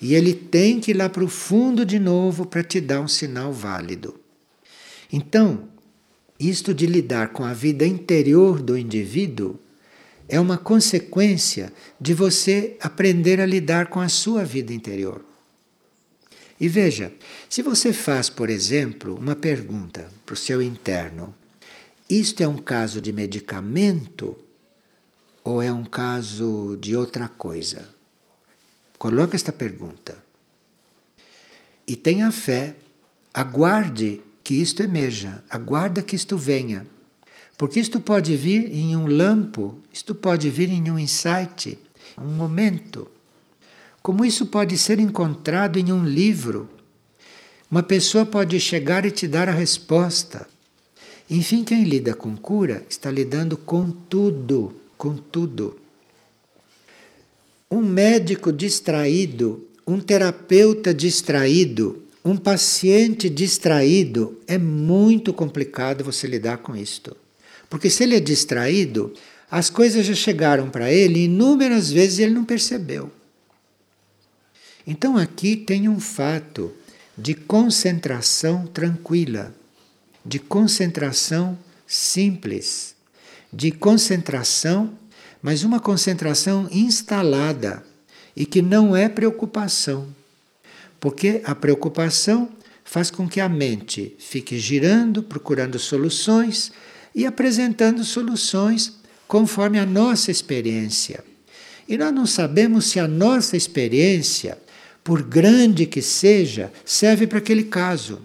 E 0.00 0.14
ele 0.14 0.32
tem 0.32 0.78
que 0.78 0.92
ir 0.92 0.94
lá 0.94 1.08
para 1.08 1.24
o 1.24 1.28
fundo 1.28 1.84
de 1.84 1.98
novo 1.98 2.46
para 2.46 2.62
te 2.62 2.80
dar 2.80 3.00
um 3.00 3.08
sinal 3.08 3.52
válido. 3.52 4.14
Então, 5.12 5.64
isto 6.38 6.72
de 6.72 6.86
lidar 6.86 7.30
com 7.30 7.44
a 7.44 7.52
vida 7.52 7.84
interior 7.84 8.62
do 8.62 8.78
indivíduo 8.78 9.58
é 10.28 10.38
uma 10.38 10.56
consequência 10.56 11.72
de 12.00 12.14
você 12.14 12.76
aprender 12.80 13.40
a 13.40 13.46
lidar 13.46 13.86
com 13.86 13.98
a 13.98 14.08
sua 14.08 14.44
vida 14.44 14.72
interior. 14.72 15.24
E 16.60 16.68
veja, 16.68 17.12
se 17.48 17.62
você 17.62 17.92
faz, 17.92 18.28
por 18.28 18.50
exemplo, 18.50 19.14
uma 19.14 19.36
pergunta 19.36 20.10
para 20.26 20.32
o 20.32 20.36
seu 20.36 20.60
interno: 20.60 21.34
isto 22.08 22.42
é 22.42 22.48
um 22.48 22.58
caso 22.58 23.00
de 23.00 23.12
medicamento 23.12 24.36
ou 25.44 25.62
é 25.62 25.72
um 25.72 25.84
caso 25.84 26.76
de 26.80 26.96
outra 26.96 27.28
coisa? 27.28 27.88
Coloque 28.98 29.36
esta 29.36 29.52
pergunta. 29.52 30.16
E 31.86 31.94
tenha 31.94 32.30
fé, 32.32 32.74
aguarde 33.32 34.20
que 34.42 34.54
isto 34.54 34.82
emerja, 34.82 35.42
aguarda 35.48 36.02
que 36.02 36.16
isto 36.16 36.36
venha. 36.36 36.86
Porque 37.56 37.80
isto 37.80 38.00
pode 38.00 38.36
vir 38.36 38.72
em 38.72 38.96
um 38.96 39.06
lampo, 39.06 39.78
isto 39.92 40.14
pode 40.14 40.50
vir 40.50 40.70
em 40.70 40.90
um 40.90 40.98
insight, 40.98 41.78
um 42.16 42.28
momento. 42.28 43.10
Como 44.08 44.24
isso 44.24 44.46
pode 44.46 44.78
ser 44.78 44.98
encontrado 44.98 45.78
em 45.78 45.92
um 45.92 46.02
livro. 46.02 46.66
Uma 47.70 47.82
pessoa 47.82 48.24
pode 48.24 48.58
chegar 48.58 49.04
e 49.04 49.10
te 49.10 49.28
dar 49.28 49.50
a 49.50 49.52
resposta. 49.52 50.48
Enfim, 51.28 51.62
quem 51.62 51.84
lida 51.84 52.14
com 52.14 52.34
cura 52.34 52.82
está 52.88 53.10
lidando 53.10 53.54
com 53.54 53.90
tudo, 53.90 54.74
com 54.96 55.14
tudo. 55.14 55.78
Um 57.70 57.82
médico 57.82 58.50
distraído, 58.50 59.68
um 59.86 60.00
terapeuta 60.00 60.94
distraído, 60.94 62.02
um 62.24 62.34
paciente 62.34 63.28
distraído, 63.28 64.38
é 64.46 64.56
muito 64.56 65.34
complicado 65.34 66.02
você 66.02 66.26
lidar 66.26 66.56
com 66.56 66.74
isto. 66.74 67.14
Porque 67.68 67.90
se 67.90 68.04
ele 68.04 68.16
é 68.16 68.20
distraído, 68.20 69.12
as 69.50 69.68
coisas 69.68 70.06
já 70.06 70.14
chegaram 70.14 70.70
para 70.70 70.90
ele 70.90 71.24
inúmeras 71.24 71.92
vezes 71.92 72.20
e 72.20 72.22
ele 72.22 72.32
não 72.32 72.46
percebeu. 72.46 73.17
Então 74.90 75.18
aqui 75.18 75.54
tem 75.54 75.86
um 75.86 76.00
fato 76.00 76.72
de 77.14 77.34
concentração 77.34 78.66
tranquila, 78.66 79.54
de 80.24 80.38
concentração 80.38 81.58
simples, 81.86 82.94
de 83.52 83.70
concentração, 83.70 84.94
mas 85.42 85.62
uma 85.62 85.78
concentração 85.78 86.66
instalada 86.72 87.84
e 88.34 88.46
que 88.46 88.62
não 88.62 88.96
é 88.96 89.10
preocupação. 89.10 90.08
Porque 90.98 91.42
a 91.44 91.54
preocupação 91.54 92.48
faz 92.82 93.10
com 93.10 93.28
que 93.28 93.40
a 93.40 93.48
mente 93.48 94.16
fique 94.18 94.58
girando, 94.58 95.22
procurando 95.22 95.78
soluções 95.78 96.72
e 97.14 97.26
apresentando 97.26 98.02
soluções 98.04 98.94
conforme 99.26 99.78
a 99.78 99.84
nossa 99.84 100.30
experiência. 100.30 101.22
E 101.86 101.98
nós 101.98 102.14
não 102.14 102.24
sabemos 102.24 102.86
se 102.86 102.98
a 102.98 103.06
nossa 103.06 103.54
experiência, 103.54 104.56
por 105.02 105.22
grande 105.22 105.86
que 105.86 106.02
seja, 106.02 106.72
serve 106.84 107.26
para 107.26 107.38
aquele 107.38 107.64
caso. 107.64 108.20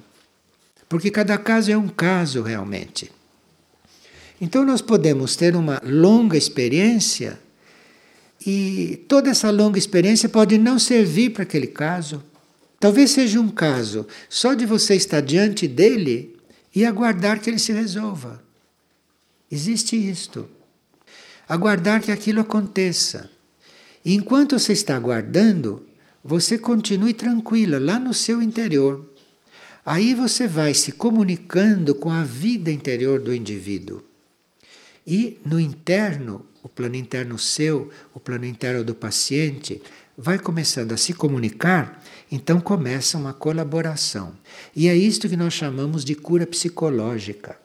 Porque 0.89 1.09
cada 1.09 1.37
caso 1.37 1.71
é 1.71 1.77
um 1.77 1.87
caso 1.87 2.41
realmente. 2.41 3.11
Então 4.39 4.65
nós 4.65 4.81
podemos 4.81 5.35
ter 5.35 5.55
uma 5.55 5.81
longa 5.83 6.37
experiência 6.37 7.39
e 8.45 9.03
toda 9.07 9.29
essa 9.29 9.49
longa 9.49 9.79
experiência 9.79 10.27
pode 10.27 10.57
não 10.57 10.77
servir 10.77 11.29
para 11.29 11.43
aquele 11.43 11.67
caso. 11.67 12.21
Talvez 12.79 13.11
seja 13.11 13.39
um 13.39 13.49
caso 13.49 14.05
só 14.27 14.53
de 14.53 14.65
você 14.65 14.95
estar 14.95 15.21
diante 15.21 15.67
dele 15.67 16.35
e 16.75 16.83
aguardar 16.83 17.39
que 17.39 17.49
ele 17.49 17.59
se 17.59 17.71
resolva. 17.71 18.43
Existe 19.49 19.95
isto. 19.95 20.49
Aguardar 21.47 22.01
que 22.01 22.11
aquilo 22.11 22.41
aconteça. 22.41 23.29
E 24.03 24.13
enquanto 24.13 24.59
você 24.59 24.73
está 24.73 24.95
aguardando, 24.97 25.85
você 26.23 26.57
continue 26.57 27.13
tranquila 27.13 27.79
lá 27.79 27.99
no 27.99 28.13
seu 28.13 28.41
interior. 28.41 29.09
Aí 29.85 30.13
você 30.13 30.47
vai 30.47 30.73
se 30.73 30.93
comunicando 30.93 31.93
com 31.93 32.09
a 32.09 32.23
vida 32.23 32.71
interior 32.71 33.19
do 33.19 33.33
indivíduo. 33.33 34.01
E 35.05 35.37
no 35.45 35.59
interno, 35.59 36.45
o 36.63 36.69
plano 36.69 36.95
interno 36.95 37.37
seu, 37.37 37.89
o 38.13 38.19
plano 38.19 38.45
interno 38.45 38.85
do 38.85 38.95
paciente, 38.95 39.81
vai 40.17 40.39
começando 40.39 40.93
a 40.93 40.97
se 40.97 41.13
comunicar, 41.13 42.01
então 42.31 42.61
começa 42.61 43.17
uma 43.17 43.33
colaboração. 43.33 44.33
E 44.73 44.87
é 44.87 44.95
isto 44.95 45.27
que 45.27 45.35
nós 45.35 45.53
chamamos 45.53 46.05
de 46.05 46.15
cura 46.15 46.47
psicológica. 46.47 47.57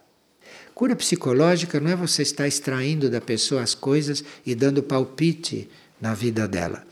Cura 0.74 0.96
psicológica 0.96 1.78
não 1.78 1.92
é 1.92 1.96
você 1.96 2.22
estar 2.22 2.48
extraindo 2.48 3.08
da 3.08 3.20
pessoa 3.20 3.62
as 3.62 3.74
coisas 3.74 4.24
e 4.44 4.54
dando 4.54 4.82
palpite 4.82 5.68
na 6.00 6.14
vida 6.14 6.48
dela. 6.48 6.84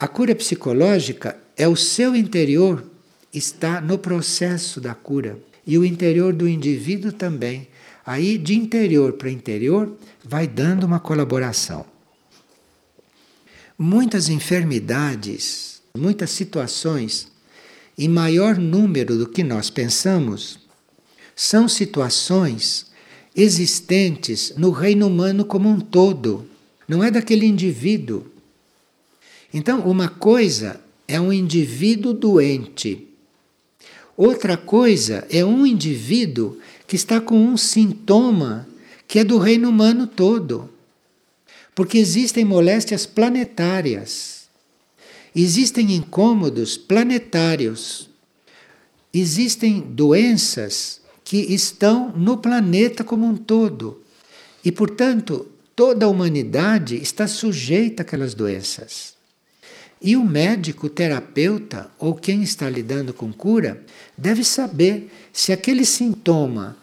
A 0.00 0.08
cura 0.08 0.34
psicológica 0.34 1.38
é 1.54 1.68
o 1.68 1.76
seu 1.76 2.16
interior 2.16 2.90
está 3.34 3.82
no 3.82 3.98
processo 3.98 4.80
da 4.80 4.94
cura 4.94 5.38
e 5.66 5.76
o 5.76 5.84
interior 5.84 6.32
do 6.32 6.48
indivíduo 6.48 7.12
também. 7.12 7.68
Aí, 8.06 8.38
de 8.38 8.54
interior 8.54 9.12
para 9.12 9.30
interior, 9.30 9.94
vai 10.24 10.46
dando 10.46 10.84
uma 10.84 10.98
colaboração. 10.98 11.84
Muitas 13.78 14.30
enfermidades, 14.30 15.82
muitas 15.94 16.30
situações, 16.30 17.28
em 17.98 18.08
maior 18.08 18.56
número 18.56 19.18
do 19.18 19.28
que 19.28 19.44
nós 19.44 19.68
pensamos, 19.68 20.60
são 21.36 21.68
situações 21.68 22.86
existentes 23.36 24.54
no 24.56 24.70
reino 24.70 25.06
humano 25.08 25.44
como 25.44 25.68
um 25.68 25.78
todo, 25.78 26.46
não 26.88 27.04
é 27.04 27.10
daquele 27.10 27.44
indivíduo. 27.44 28.39
Então, 29.52 29.80
uma 29.80 30.08
coisa 30.08 30.80
é 31.08 31.20
um 31.20 31.32
indivíduo 31.32 32.12
doente, 32.12 33.08
outra 34.16 34.56
coisa 34.56 35.26
é 35.30 35.44
um 35.44 35.66
indivíduo 35.66 36.58
que 36.86 36.96
está 36.96 37.20
com 37.20 37.36
um 37.36 37.56
sintoma 37.56 38.68
que 39.08 39.18
é 39.18 39.24
do 39.24 39.38
reino 39.38 39.68
humano 39.68 40.06
todo. 40.06 40.70
Porque 41.74 41.98
existem 41.98 42.44
moléstias 42.44 43.06
planetárias, 43.06 44.48
existem 45.34 45.94
incômodos 45.94 46.76
planetários, 46.76 48.08
existem 49.12 49.80
doenças 49.80 51.00
que 51.24 51.38
estão 51.38 52.12
no 52.16 52.38
planeta 52.38 53.02
como 53.02 53.26
um 53.26 53.36
todo. 53.36 54.00
E, 54.64 54.70
portanto, 54.70 55.46
toda 55.74 56.06
a 56.06 56.08
humanidade 56.08 56.96
está 56.96 57.26
sujeita 57.26 58.02
àquelas 58.02 58.34
doenças. 58.34 59.14
E 60.02 60.16
o 60.16 60.24
médico, 60.24 60.86
o 60.86 60.90
terapeuta 60.90 61.90
ou 61.98 62.14
quem 62.14 62.42
está 62.42 62.70
lidando 62.70 63.12
com 63.12 63.30
cura 63.30 63.84
deve 64.16 64.42
saber 64.42 65.10
se 65.32 65.52
aquele 65.52 65.84
sintoma 65.84 66.76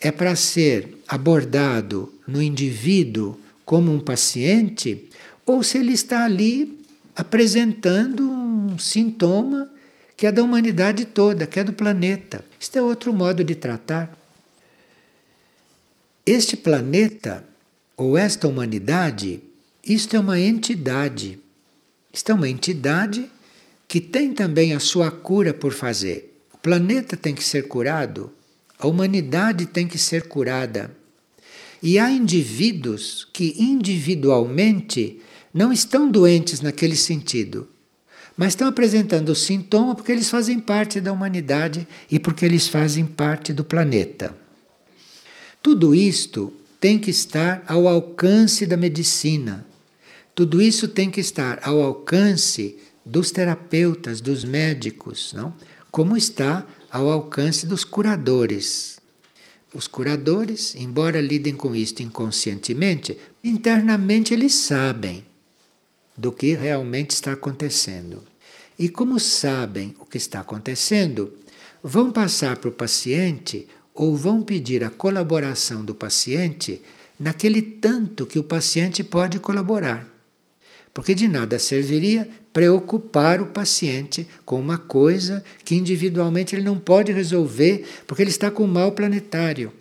é 0.00 0.10
para 0.10 0.34
ser 0.34 0.98
abordado 1.06 2.12
no 2.26 2.42
indivíduo 2.42 3.38
como 3.64 3.92
um 3.92 4.00
paciente 4.00 5.08
ou 5.46 5.62
se 5.62 5.78
ele 5.78 5.92
está 5.92 6.24
ali 6.24 6.80
apresentando 7.14 8.28
um 8.28 8.78
sintoma 8.78 9.70
que 10.16 10.26
é 10.26 10.32
da 10.32 10.42
humanidade 10.42 11.04
toda, 11.04 11.46
que 11.46 11.60
é 11.60 11.64
do 11.64 11.72
planeta. 11.72 12.44
Este 12.60 12.78
é 12.78 12.82
outro 12.82 13.12
modo 13.12 13.44
de 13.44 13.54
tratar. 13.54 14.18
Este 16.26 16.56
planeta 16.56 17.44
ou 17.96 18.18
esta 18.18 18.48
humanidade, 18.48 19.40
isto 19.84 20.16
é 20.16 20.18
uma 20.18 20.40
entidade 20.40 21.38
isto 22.12 22.32
é 22.32 22.34
uma 22.34 22.48
entidade 22.48 23.30
que 23.86 24.00
tem 24.00 24.32
também 24.32 24.74
a 24.74 24.80
sua 24.80 25.10
cura 25.10 25.54
por 25.54 25.72
fazer. 25.72 26.40
O 26.52 26.58
planeta 26.58 27.16
tem 27.16 27.34
que 27.34 27.44
ser 27.44 27.68
curado, 27.68 28.30
a 28.78 28.86
humanidade 28.86 29.66
tem 29.66 29.86
que 29.86 29.98
ser 29.98 30.28
curada. 30.28 30.90
E 31.82 31.98
há 31.98 32.10
indivíduos 32.10 33.26
que 33.32 33.54
individualmente 33.58 35.20
não 35.54 35.72
estão 35.72 36.10
doentes 36.10 36.60
naquele 36.60 36.96
sentido, 36.96 37.68
mas 38.36 38.48
estão 38.48 38.68
apresentando 38.68 39.34
sintoma 39.34 39.94
porque 39.94 40.12
eles 40.12 40.30
fazem 40.30 40.60
parte 40.60 41.00
da 41.00 41.12
humanidade 41.12 41.86
e 42.10 42.18
porque 42.18 42.44
eles 42.44 42.68
fazem 42.68 43.04
parte 43.04 43.52
do 43.52 43.64
planeta. 43.64 44.36
Tudo 45.62 45.94
isto 45.94 46.52
tem 46.80 46.98
que 46.98 47.10
estar 47.10 47.64
ao 47.66 47.88
alcance 47.88 48.64
da 48.64 48.76
medicina. 48.76 49.66
Tudo 50.38 50.62
isso 50.62 50.86
tem 50.86 51.10
que 51.10 51.18
estar 51.18 51.58
ao 51.64 51.82
alcance 51.82 52.78
dos 53.04 53.32
terapeutas, 53.32 54.20
dos 54.20 54.44
médicos, 54.44 55.32
não? 55.32 55.52
como 55.90 56.16
está 56.16 56.64
ao 56.88 57.10
alcance 57.10 57.66
dos 57.66 57.82
curadores. 57.82 59.00
Os 59.74 59.88
curadores, 59.88 60.76
embora 60.76 61.20
lidem 61.20 61.56
com 61.56 61.74
isto 61.74 62.04
inconscientemente, 62.04 63.18
internamente 63.42 64.32
eles 64.32 64.54
sabem 64.54 65.24
do 66.16 66.30
que 66.30 66.54
realmente 66.54 67.10
está 67.10 67.32
acontecendo. 67.32 68.22
E 68.78 68.88
como 68.88 69.18
sabem 69.18 69.92
o 69.98 70.06
que 70.06 70.18
está 70.18 70.38
acontecendo, 70.38 71.32
vão 71.82 72.12
passar 72.12 72.58
para 72.58 72.68
o 72.68 72.72
paciente 72.72 73.66
ou 73.92 74.16
vão 74.16 74.40
pedir 74.40 74.84
a 74.84 74.90
colaboração 74.90 75.84
do 75.84 75.96
paciente 75.96 76.80
naquele 77.18 77.60
tanto 77.60 78.24
que 78.24 78.38
o 78.38 78.44
paciente 78.44 79.02
pode 79.02 79.40
colaborar. 79.40 80.16
Porque 80.98 81.14
de 81.14 81.28
nada 81.28 81.60
serviria 81.60 82.28
preocupar 82.52 83.40
o 83.40 83.46
paciente 83.46 84.26
com 84.44 84.58
uma 84.58 84.76
coisa 84.76 85.44
que 85.64 85.76
individualmente 85.76 86.56
ele 86.56 86.64
não 86.64 86.76
pode 86.76 87.12
resolver, 87.12 87.86
porque 88.04 88.20
ele 88.20 88.30
está 88.30 88.50
com 88.50 88.66
mal 88.66 88.90
planetário. 88.90 89.72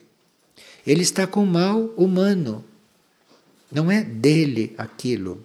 Ele 0.85 1.01
está 1.01 1.25
com 1.25 1.43
mal 1.43 1.85
humano. 1.97 2.63
Não 3.71 3.89
é 3.89 4.03
dele 4.03 4.75
aquilo. 4.77 5.43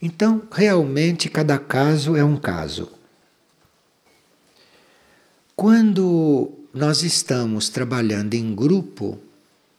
Então, 0.00 0.42
realmente, 0.50 1.28
cada 1.28 1.58
caso 1.58 2.16
é 2.16 2.24
um 2.24 2.38
caso. 2.38 2.90
Quando 5.54 6.50
nós 6.72 7.02
estamos 7.02 7.68
trabalhando 7.68 8.32
em 8.32 8.54
grupo, 8.54 9.18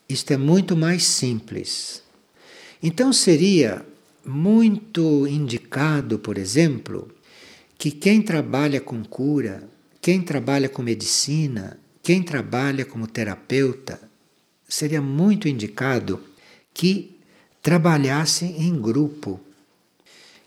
isto 0.08 0.30
é 0.32 0.36
muito 0.36 0.76
mais 0.76 1.02
simples. 1.02 2.04
Então, 2.80 3.12
seria 3.12 3.84
muito 4.26 5.26
indicado, 5.26 6.18
por 6.18 6.36
exemplo, 6.36 7.10
que 7.78 7.90
quem 7.90 8.20
trabalha 8.22 8.80
com 8.80 9.04
cura, 9.04 9.68
quem 10.00 10.20
trabalha 10.22 10.68
com 10.68 10.82
medicina, 10.82 11.78
quem 12.02 12.22
trabalha 12.22 12.84
como 12.84 13.06
terapeuta, 13.06 14.00
seria 14.68 15.00
muito 15.00 15.48
indicado 15.48 16.20
que 16.72 17.18
trabalhassem 17.62 18.62
em 18.62 18.80
grupo, 18.80 19.40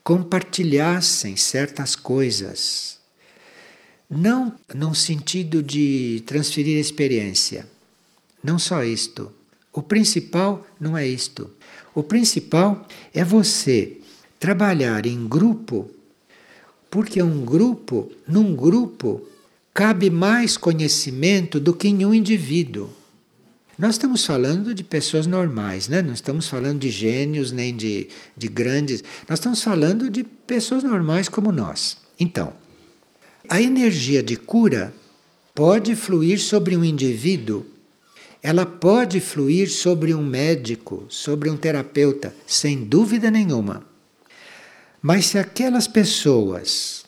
compartilhassem 0.04 1.36
certas 1.36 1.96
coisas, 1.96 3.00
não 4.10 4.56
no 4.74 4.96
sentido 4.96 5.62
de 5.62 6.24
transferir 6.26 6.78
experiência, 6.78 7.68
não 8.44 8.58
só 8.58 8.84
isto. 8.84 9.32
O 9.72 9.84
principal 9.84 10.66
não 10.80 10.98
é 10.98 11.08
isto. 11.08 11.52
O 12.00 12.04
principal 12.04 12.88
é 13.14 13.26
você 13.26 13.98
trabalhar 14.40 15.06
em 15.06 15.28
grupo, 15.28 15.92
porque 16.90 17.22
um 17.22 17.44
grupo, 17.44 18.10
num 18.26 18.56
grupo, 18.56 19.28
cabe 19.74 20.10
mais 20.10 20.56
conhecimento 20.56 21.60
do 21.60 21.74
que 21.74 21.90
em 21.90 22.06
um 22.06 22.14
indivíduo. 22.14 22.90
Nós 23.78 23.96
estamos 23.96 24.26
falando 24.26 24.74
de 24.74 24.82
pessoas 24.82 25.28
normais, 25.28 25.90
né? 25.90 26.02
não 26.02 26.14
estamos 26.14 26.48
falando 26.48 26.80
de 26.80 26.90
gênios 26.90 27.52
nem 27.52 27.76
de, 27.76 28.08
de 28.38 28.48
grandes, 28.48 29.04
nós 29.28 29.40
estamos 29.40 29.62
falando 29.62 30.10
de 30.10 30.24
pessoas 30.24 30.86
normais 30.86 31.28
como 31.28 31.52
nós. 31.52 31.98
Então, 32.18 32.54
a 33.50 33.62
energia 33.62 34.24
de 34.24 34.38
cura 34.38 34.94
pode 35.54 35.98
fluir 35.98 36.40
sobre 36.40 36.78
um 36.78 36.86
indivíduo 36.86 37.66
ela 38.42 38.66
pode 38.66 39.20
fluir 39.20 39.70
sobre 39.70 40.14
um 40.14 40.24
médico, 40.24 41.06
sobre 41.10 41.50
um 41.50 41.58
terapeuta, 41.58 42.34
sem 42.48 42.84
dúvida 42.84 43.30
nenhuma. 43.30 43.86
Mas 45.02 45.28
se 45.28 45.38
aquelas 45.38 45.88
pessoas 45.88 47.04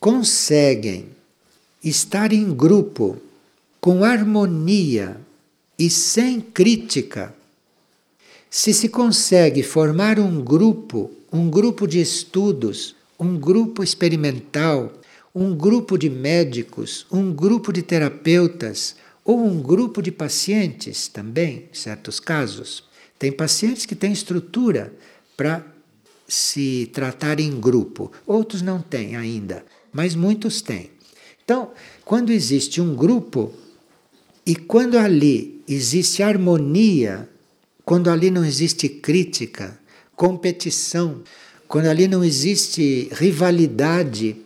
conseguem 0.00 1.08
estar 1.82 2.32
em 2.32 2.52
grupo, 2.52 3.16
com 3.80 4.04
harmonia, 4.04 5.16
e 5.78 5.90
sem 5.90 6.40
crítica, 6.40 7.34
se 8.48 8.72
se 8.74 8.88
consegue 8.88 9.62
formar 9.62 10.18
um 10.18 10.40
grupo, 10.42 11.10
um 11.32 11.48
grupo 11.48 11.86
de 11.86 12.00
estudos, 12.00 12.94
um 13.18 13.38
grupo 13.38 13.82
experimental, 13.82 14.92
um 15.34 15.56
grupo 15.56 15.96
de 15.96 16.10
médicos, 16.10 17.06
um 17.10 17.32
grupo 17.32 17.72
de 17.72 17.82
terapeutas 17.82 18.94
ou 19.24 19.44
um 19.44 19.60
grupo 19.60 20.02
de 20.02 20.10
pacientes 20.10 21.08
também, 21.08 21.68
em 21.72 21.76
certos 21.76 22.18
casos. 22.18 22.84
Tem 23.18 23.30
pacientes 23.30 23.86
que 23.86 23.94
têm 23.94 24.12
estrutura 24.12 24.92
para 25.36 25.64
se 26.26 26.90
tratar 26.92 27.38
em 27.40 27.60
grupo, 27.60 28.10
outros 28.26 28.62
não 28.62 28.80
têm 28.80 29.16
ainda, 29.16 29.64
mas 29.92 30.14
muitos 30.14 30.62
têm. 30.62 30.90
Então, 31.44 31.72
quando 32.04 32.30
existe 32.30 32.80
um 32.80 32.94
grupo 32.94 33.52
e 34.46 34.56
quando 34.56 34.98
ali 34.98 35.62
existe 35.68 36.22
harmonia 36.22 37.28
quando 37.84 38.10
ali 38.10 38.30
não 38.30 38.44
existe 38.44 38.88
crítica, 38.88 39.78
competição, 40.14 41.22
quando 41.66 41.86
ali 41.86 42.06
não 42.06 42.22
existe 42.22 43.08
rivalidade, 43.12 44.36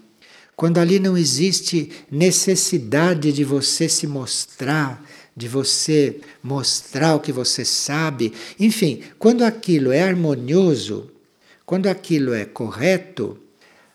quando 0.57 0.79
ali 0.79 0.99
não 0.99 1.19
existe 1.19 1.93
necessidade 2.11 3.31
de 3.31 3.45
você 3.45 3.89
se 3.89 4.07
mostrar, 4.07 5.05
de 5.37 5.47
você 5.47 6.19
mostrar 6.43 7.15
o 7.15 7.21
que 7.21 7.31
você 7.31 7.63
sabe, 7.63 8.33
enfim, 8.59 9.03
quando 9.19 9.45
aquilo 9.45 9.93
é 9.93 10.03
harmonioso, 10.03 11.11
quando 11.67 11.89
aquilo 11.89 12.33
é 12.33 12.47
correto, 12.47 13.39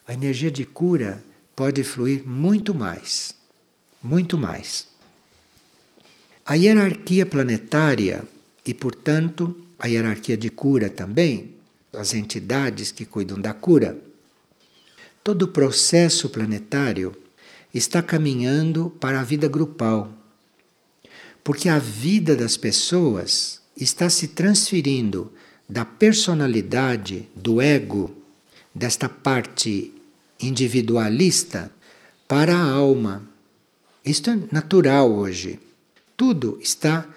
a 0.07 0.13
energia 0.13 0.51
de 0.51 0.63
cura 0.63 1.23
pode 1.55 1.83
fluir 1.83 2.27
muito 2.27 2.75
mais, 2.75 3.33
muito 4.03 4.37
mais. 4.37 4.87
A 6.45 6.53
hierarquia 6.53 7.25
planetária 7.25 8.23
e, 8.65 8.73
portanto, 8.73 9.55
a 9.79 9.87
hierarquia 9.87 10.37
de 10.37 10.49
cura 10.49 10.89
também, 10.89 11.55
as 11.93 12.13
entidades 12.13 12.91
que 12.91 13.05
cuidam 13.05 13.39
da 13.39 13.53
cura. 13.53 13.97
Todo 15.23 15.43
o 15.43 15.47
processo 15.47 16.29
planetário 16.29 17.15
está 17.73 18.01
caminhando 18.01 18.89
para 18.99 19.19
a 19.19 19.23
vida 19.23 19.47
grupal, 19.47 20.11
porque 21.43 21.69
a 21.69 21.77
vida 21.77 22.35
das 22.35 22.57
pessoas 22.57 23.61
está 23.77 24.09
se 24.09 24.29
transferindo 24.29 25.31
da 25.69 25.85
personalidade, 25.85 27.29
do 27.35 27.61
ego, 27.61 28.11
desta 28.73 29.07
parte 29.07 29.93
individualista, 30.39 31.71
para 32.27 32.55
a 32.55 32.71
alma. 32.71 33.23
Isto 34.03 34.31
é 34.31 34.39
natural 34.51 35.11
hoje. 35.11 35.59
Tudo 36.17 36.57
está 36.61 37.07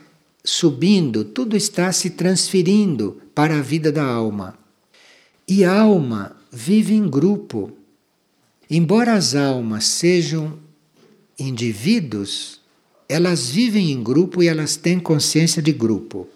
subindo, 0.44 1.24
tudo 1.24 1.56
está 1.56 1.90
se 1.90 2.10
transferindo 2.10 3.22
para 3.34 3.58
a 3.58 3.62
vida 3.62 3.90
da 3.90 4.04
alma. 4.04 4.58
E 5.48 5.64
a 5.64 5.80
alma 5.80 6.36
vive 6.52 6.94
em 6.94 7.08
grupo. 7.08 7.72
Embora 8.70 9.12
as 9.12 9.34
almas 9.34 9.84
sejam 9.84 10.58
indivíduos, 11.38 12.60
elas 13.08 13.50
vivem 13.50 13.90
em 13.92 14.02
grupo 14.02 14.42
e 14.42 14.48
elas 14.48 14.76
têm 14.76 14.98
consciência 14.98 15.60
de 15.60 15.72
grupo. 15.72 16.26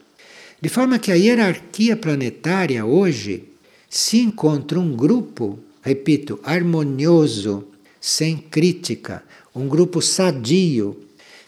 De 0.61 0.69
forma 0.69 0.99
que 0.99 1.11
a 1.11 1.15
hierarquia 1.15 1.97
planetária 1.97 2.85
hoje 2.85 3.45
se 3.89 4.19
encontra 4.19 4.79
um 4.79 4.95
grupo, 4.95 5.59
repito, 5.81 6.39
harmonioso, 6.43 7.67
sem 8.01 8.37
crítica, 8.37 9.23
um 9.55 9.67
grupo 9.67 10.03
sadio, 10.03 10.97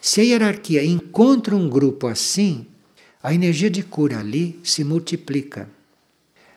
se 0.00 0.20
a 0.20 0.24
hierarquia 0.24 0.82
encontra 0.82 1.54
um 1.54 1.68
grupo 1.68 2.06
assim, 2.06 2.64
a 3.22 3.34
energia 3.34 3.68
de 3.68 3.82
cura 3.82 4.18
ali 4.18 4.58
se 4.64 4.82
multiplica. 4.82 5.68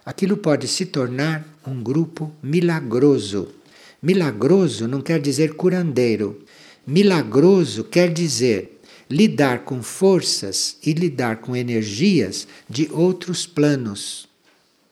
Aquilo 0.05 0.37
pode 0.37 0.67
se 0.67 0.85
tornar 0.85 1.45
um 1.67 1.81
grupo 1.83 2.31
milagroso. 2.41 3.49
Milagroso 4.03 4.85
não 4.85 5.01
quer 5.01 5.21
dizer 5.21 5.55
curandeiro. 5.55 6.43
Milagroso 6.85 7.85
quer 7.85 8.11
dizer 8.11 8.81
lidar 9.09 9.59
com 9.59 9.81
forças 9.81 10.77
e 10.85 10.91
lidar 10.91 11.37
com 11.37 11.55
energias 11.55 12.45
de 12.69 12.89
outros 12.91 13.47
planos, 13.47 14.27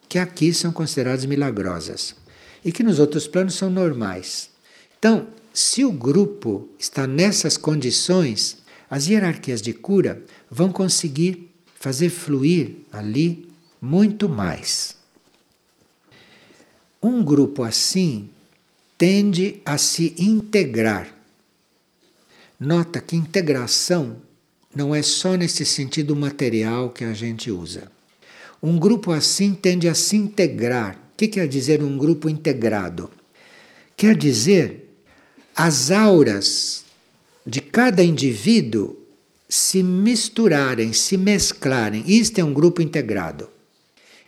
que 0.08 0.18
aqui 0.18 0.54
são 0.54 0.72
consideradas 0.72 1.26
milagrosas 1.26 2.16
e 2.64 2.72
que 2.72 2.84
nos 2.84 3.00
outros 3.00 3.28
planos 3.28 3.56
são 3.56 3.70
normais. 3.70 4.50
Então, 4.98 5.28
se 5.54 5.84
o 5.84 5.92
grupo 5.92 6.70
está 6.80 7.06
nessas 7.06 7.58
condições, 7.58 8.60
as 8.90 9.08
hierarquias 9.08 9.62
de 9.62 9.74
cura 9.74 10.24
vão 10.50 10.72
conseguir 10.72 11.52
fazer 11.78 12.10
fluir 12.10 12.78
ali 12.94 13.50
muito 13.82 14.30
mais. 14.30 14.96
Um 17.04 17.22
grupo 17.22 17.64
assim 17.64 18.30
tende 19.02 19.60
a 19.66 19.80
se 19.80 20.14
integrar. 20.16 21.12
Nota 22.60 23.02
que 23.02 23.16
integração 23.16 24.18
não 24.76 24.94
é 24.94 25.02
só 25.02 25.34
nesse 25.34 25.66
sentido 25.66 26.16
material 26.16 26.92
que 26.92 27.04
a 27.04 27.12
gente 27.12 27.50
usa. 27.50 27.92
Um 28.62 28.78
grupo 28.78 29.12
assim 29.12 29.56
tende 29.56 29.88
a 29.88 29.96
se 29.96 30.16
integrar. 30.16 30.94
O 31.14 31.18
que 31.18 31.28
quer 31.28 31.48
dizer 31.48 31.82
um 31.82 31.98
grupo 31.98 32.30
integrado? 32.30 33.10
Quer 33.98 34.16
dizer 34.16 34.94
as 35.56 35.90
auras 35.90 36.86
de 37.44 37.60
cada 37.60 38.04
indivíduo 38.04 38.96
se 39.50 39.82
misturarem, 39.82 40.94
se 40.94 41.18
mesclarem. 41.18 42.04
Isto 42.06 42.40
é 42.40 42.44
um 42.44 42.54
grupo 42.54 42.84
integrado. 42.84 43.50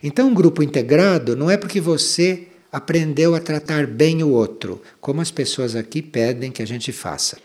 Então, 0.02 0.30
um 0.30 0.34
grupo 0.34 0.64
integrado 0.64 1.36
não 1.36 1.48
é 1.48 1.56
porque 1.56 1.80
você 1.80 2.48
aprendeu 2.74 3.36
a 3.36 3.40
tratar 3.40 3.86
bem 3.86 4.24
o 4.24 4.30
outro, 4.30 4.82
como 5.00 5.20
as 5.20 5.30
pessoas 5.30 5.76
aqui 5.76 6.02
pedem 6.02 6.50
que 6.50 6.60
a 6.60 6.66
gente 6.66 6.90
faça. 6.90 7.38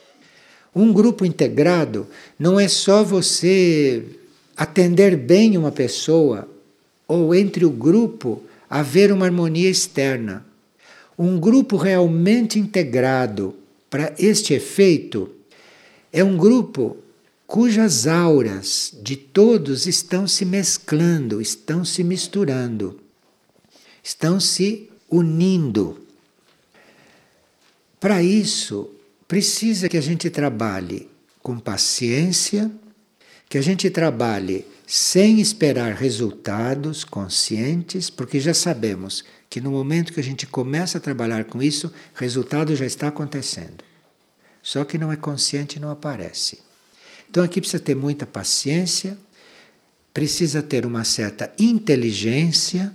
Um 0.76 0.92
grupo 0.92 1.24
integrado 1.24 2.08
não 2.40 2.60
é 2.60 2.68
só 2.68 3.04
você 3.04 4.04
atender 4.58 5.16
bem 5.16 5.56
uma 5.56 5.72
pessoa 5.72 6.50
ou 7.08 7.36
entre 7.36 7.64
o 7.64 7.70
grupo 7.70 8.42
haver 8.68 9.12
uma 9.12 9.26
harmonia 9.26 9.70
externa. 9.70 10.44
Um 11.16 11.40
grupo 11.40 11.78
realmente 11.78 12.58
integrado 12.58 13.54
para 13.88 14.12
este 14.18 14.56
efeito, 14.56 15.30
é 16.12 16.24
um 16.24 16.38
grupo 16.38 16.98
cujas 17.46 18.08
auras 18.08 18.96
de 19.04 19.16
todos 19.16 19.86
estão 19.86 20.28
se 20.28 20.44
mesclando, 20.44 21.40
estão 21.40 21.86
se 21.86 22.04
misturando, 22.04 23.00
estão 24.04 24.40
se 24.40 24.90
unindo. 25.10 26.06
Para 28.00 28.24
isso, 28.24 28.90
precisa 29.28 29.90
que 29.90 29.98
a 29.98 30.02
gente 30.02 30.30
trabalhe 30.30 31.10
com 31.42 31.60
paciência, 31.60 32.72
que 33.50 33.58
a 33.58 33.62
gente 33.62 33.90
trabalhe 33.90 34.66
sem 34.86 35.40
esperar 35.40 35.94
resultados 35.94 37.04
conscientes, 37.04 38.10
porque 38.10 38.40
já 38.40 38.54
sabemos 38.54 39.24
que 39.50 39.60
no 39.60 39.72
momento 39.72 40.14
que 40.14 40.20
a 40.20 40.24
gente 40.24 40.48
começa 40.48 40.98
a 40.98 41.02
trabalhar 41.02 41.46
com 41.46 41.62
isso, 41.62 41.92
resultado 42.14 42.76
já 42.76 42.86
está 42.86 43.08
acontecendo. 43.08 43.84
Só 44.62 44.84
que 44.84 44.98
não 44.98 45.12
é 45.12 45.16
consciente 45.16 45.78
e 45.78 45.80
não 45.80 45.90
aparece. 45.90 46.60
Então 47.30 47.44
aqui 47.44 47.60
precisa 47.60 47.82
ter 47.82 47.96
muita 47.96 48.26
paciência, 48.26 49.18
precisa 50.14 50.62
ter 50.62 50.86
uma 50.86 51.04
certa 51.04 51.52
inteligência, 51.58 52.94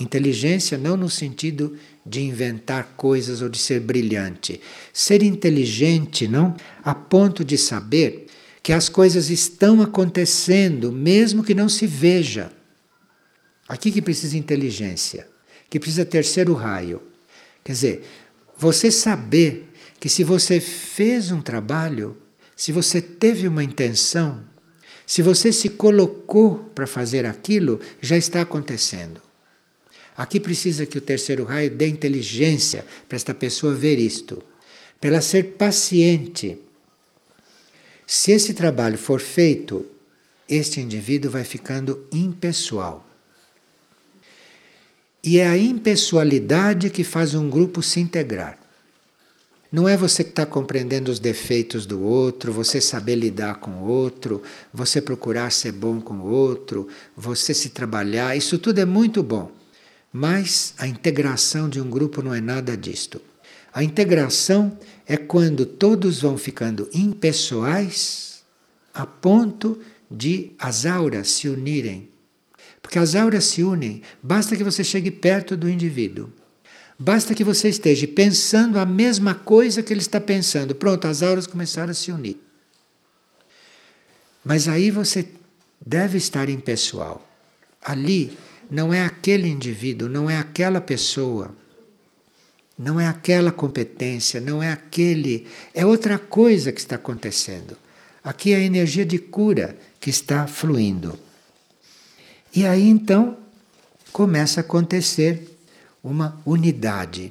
inteligência 0.00 0.78
não 0.78 0.96
no 0.96 1.10
sentido 1.10 1.76
de 2.04 2.22
inventar 2.22 2.94
coisas 2.96 3.42
ou 3.42 3.48
de 3.48 3.58
ser 3.58 3.80
brilhante, 3.80 4.60
ser 4.92 5.22
inteligente, 5.22 6.26
não, 6.26 6.56
a 6.82 6.94
ponto 6.94 7.44
de 7.44 7.58
saber 7.58 8.26
que 8.62 8.72
as 8.72 8.88
coisas 8.88 9.30
estão 9.30 9.82
acontecendo 9.82 10.90
mesmo 10.92 11.44
que 11.44 11.54
não 11.54 11.68
se 11.68 11.86
veja. 11.86 12.52
Aqui 13.68 13.90
que 13.90 14.02
precisa 14.02 14.36
inteligência 14.36 15.32
que 15.72 15.80
precisa 15.80 16.04
terceiro 16.04 16.52
raio. 16.52 17.00
Quer 17.64 17.72
dizer, 17.72 18.04
você 18.58 18.90
saber 18.90 19.72
que 19.98 20.06
se 20.06 20.22
você 20.22 20.60
fez 20.60 21.32
um 21.32 21.40
trabalho, 21.40 22.14
se 22.54 22.70
você 22.70 23.00
teve 23.00 23.48
uma 23.48 23.64
intenção, 23.64 24.44
se 25.06 25.22
você 25.22 25.50
se 25.50 25.70
colocou 25.70 26.58
para 26.74 26.86
fazer 26.86 27.24
aquilo, 27.24 27.80
já 28.02 28.18
está 28.18 28.42
acontecendo. 28.42 29.22
Aqui 30.16 30.38
precisa 30.38 30.84
que 30.84 30.98
o 30.98 31.00
terceiro 31.00 31.44
raio 31.44 31.70
dê 31.70 31.88
inteligência 31.88 32.84
para 33.08 33.16
esta 33.16 33.32
pessoa 33.32 33.74
ver 33.74 33.98
isto, 33.98 34.42
para 35.00 35.10
ela 35.10 35.20
ser 35.20 35.54
paciente. 35.54 36.58
Se 38.06 38.32
esse 38.32 38.52
trabalho 38.52 38.98
for 38.98 39.20
feito, 39.20 39.86
este 40.48 40.80
indivíduo 40.80 41.30
vai 41.30 41.44
ficando 41.44 42.06
impessoal. 42.12 43.06
E 45.24 45.38
é 45.38 45.46
a 45.46 45.56
impessoalidade 45.56 46.90
que 46.90 47.04
faz 47.04 47.34
um 47.34 47.48
grupo 47.48 47.82
se 47.82 48.00
integrar. 48.00 48.58
Não 49.70 49.88
é 49.88 49.96
você 49.96 50.22
que 50.22 50.30
está 50.30 50.44
compreendendo 50.44 51.10
os 51.10 51.18
defeitos 51.18 51.86
do 51.86 52.02
outro, 52.02 52.52
você 52.52 52.78
saber 52.78 53.14
lidar 53.14 53.54
com 53.54 53.70
o 53.70 53.88
outro, 53.88 54.42
você 54.74 55.00
procurar 55.00 55.50
ser 55.50 55.72
bom 55.72 55.98
com 55.98 56.14
o 56.14 56.30
outro, 56.30 56.86
você 57.16 57.54
se 57.54 57.70
trabalhar, 57.70 58.36
isso 58.36 58.58
tudo 58.58 58.80
é 58.80 58.84
muito 58.84 59.22
bom. 59.22 59.50
Mas 60.12 60.74
a 60.76 60.86
integração 60.86 61.68
de 61.68 61.80
um 61.80 61.88
grupo 61.88 62.22
não 62.22 62.34
é 62.34 62.40
nada 62.40 62.76
disto. 62.76 63.20
A 63.72 63.82
integração 63.82 64.78
é 65.06 65.16
quando 65.16 65.64
todos 65.64 66.20
vão 66.20 66.36
ficando 66.36 66.88
impessoais 66.92 68.42
a 68.92 69.06
ponto 69.06 69.80
de 70.10 70.52
as 70.58 70.84
auras 70.84 71.30
se 71.30 71.48
unirem. 71.48 72.10
Porque 72.82 72.98
as 72.98 73.14
auras 73.14 73.44
se 73.44 73.62
unem, 73.62 74.02
basta 74.22 74.56
que 74.56 74.64
você 74.64 74.84
chegue 74.84 75.10
perto 75.10 75.56
do 75.56 75.68
indivíduo. 75.68 76.30
Basta 76.98 77.34
que 77.34 77.42
você 77.42 77.68
esteja 77.68 78.06
pensando 78.06 78.78
a 78.78 78.84
mesma 78.84 79.34
coisa 79.34 79.82
que 79.82 79.92
ele 79.92 80.00
está 80.00 80.20
pensando. 80.20 80.74
Pronto, 80.74 81.06
as 81.06 81.22
auras 81.22 81.46
começaram 81.46 81.90
a 81.90 81.94
se 81.94 82.12
unir. 82.12 82.38
Mas 84.44 84.68
aí 84.68 84.90
você 84.90 85.26
deve 85.84 86.18
estar 86.18 86.48
impessoal. 86.48 87.26
Ali 87.82 88.36
não 88.72 88.92
é 88.92 89.04
aquele 89.04 89.48
indivíduo, 89.48 90.08
não 90.08 90.30
é 90.30 90.38
aquela 90.38 90.80
pessoa, 90.80 91.54
não 92.78 92.98
é 92.98 93.06
aquela 93.06 93.52
competência, 93.52 94.40
não 94.40 94.62
é 94.62 94.72
aquele. 94.72 95.46
É 95.74 95.84
outra 95.84 96.18
coisa 96.18 96.72
que 96.72 96.80
está 96.80 96.96
acontecendo. 96.96 97.76
Aqui 98.24 98.54
é 98.54 98.56
a 98.56 98.60
energia 98.60 99.04
de 99.04 99.18
cura 99.18 99.76
que 100.00 100.08
está 100.08 100.46
fluindo. 100.46 101.18
E 102.56 102.64
aí 102.64 102.88
então 102.88 103.36
começa 104.10 104.60
a 104.60 104.62
acontecer 104.62 105.54
uma 106.02 106.40
unidade. 106.46 107.30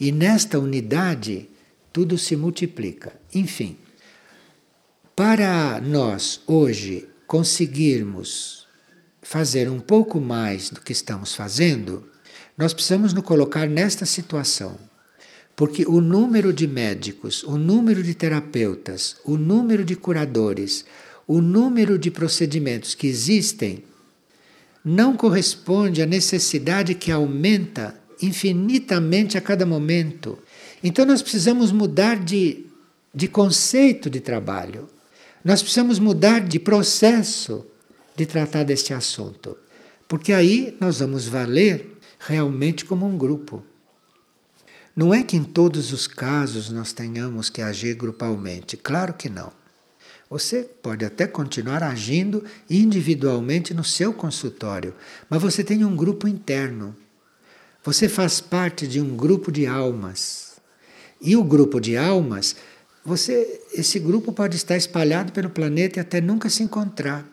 E 0.00 0.10
nesta 0.10 0.58
unidade 0.58 1.48
tudo 1.92 2.18
se 2.18 2.34
multiplica. 2.34 3.12
Enfim, 3.32 3.76
para 5.14 5.80
nós 5.80 6.40
hoje 6.44 7.08
conseguirmos 7.24 8.65
fazer 9.28 9.68
um 9.68 9.80
pouco 9.80 10.20
mais 10.20 10.70
do 10.70 10.80
que 10.80 10.92
estamos 10.92 11.34
fazendo, 11.34 12.04
nós 12.56 12.72
precisamos 12.72 13.12
nos 13.12 13.24
colocar 13.24 13.68
nesta 13.68 14.06
situação. 14.06 14.78
Porque 15.56 15.84
o 15.84 16.00
número 16.00 16.52
de 16.52 16.64
médicos, 16.68 17.42
o 17.42 17.56
número 17.56 18.04
de 18.04 18.14
terapeutas, 18.14 19.16
o 19.24 19.36
número 19.36 19.84
de 19.84 19.96
curadores, 19.96 20.84
o 21.26 21.40
número 21.40 21.98
de 21.98 22.08
procedimentos 22.08 22.94
que 22.94 23.08
existem 23.08 23.82
não 24.84 25.16
corresponde 25.16 26.00
à 26.00 26.06
necessidade 26.06 26.94
que 26.94 27.10
aumenta 27.10 27.98
infinitamente 28.22 29.36
a 29.36 29.40
cada 29.40 29.66
momento. 29.66 30.38
Então 30.84 31.04
nós 31.04 31.20
precisamos 31.20 31.72
mudar 31.72 32.22
de, 32.22 32.64
de 33.12 33.26
conceito 33.26 34.08
de 34.08 34.20
trabalho. 34.20 34.88
Nós 35.44 35.62
precisamos 35.62 35.98
mudar 35.98 36.42
de 36.42 36.60
processo 36.60 37.66
de 38.16 38.26
tratar 38.26 38.64
deste 38.64 38.94
assunto. 38.94 39.56
Porque 40.08 40.32
aí 40.32 40.76
nós 40.80 41.00
vamos 41.00 41.26
valer 41.26 41.98
realmente 42.18 42.84
como 42.84 43.06
um 43.06 43.16
grupo. 43.16 43.62
Não 44.94 45.12
é 45.12 45.22
que 45.22 45.36
em 45.36 45.44
todos 45.44 45.92
os 45.92 46.06
casos 46.06 46.70
nós 46.70 46.92
tenhamos 46.92 47.50
que 47.50 47.60
agir 47.60 47.94
grupalmente, 47.94 48.76
claro 48.76 49.12
que 49.12 49.28
não. 49.28 49.52
Você 50.28 50.62
pode 50.62 51.04
até 51.04 51.26
continuar 51.26 51.82
agindo 51.82 52.42
individualmente 52.68 53.74
no 53.74 53.84
seu 53.84 54.12
consultório, 54.12 54.94
mas 55.28 55.40
você 55.40 55.62
tem 55.62 55.84
um 55.84 55.94
grupo 55.94 56.26
interno. 56.26 56.96
Você 57.84 58.08
faz 58.08 58.40
parte 58.40 58.88
de 58.88 59.00
um 59.00 59.16
grupo 59.16 59.52
de 59.52 59.66
almas. 59.66 60.56
E 61.20 61.36
o 61.36 61.44
grupo 61.44 61.80
de 61.80 61.96
almas, 61.96 62.56
você, 63.04 63.60
esse 63.72 64.00
grupo 64.00 64.32
pode 64.32 64.56
estar 64.56 64.76
espalhado 64.76 65.30
pelo 65.30 65.50
planeta 65.50 65.98
e 65.98 66.00
até 66.00 66.20
nunca 66.20 66.50
se 66.50 66.62
encontrar. 66.62 67.24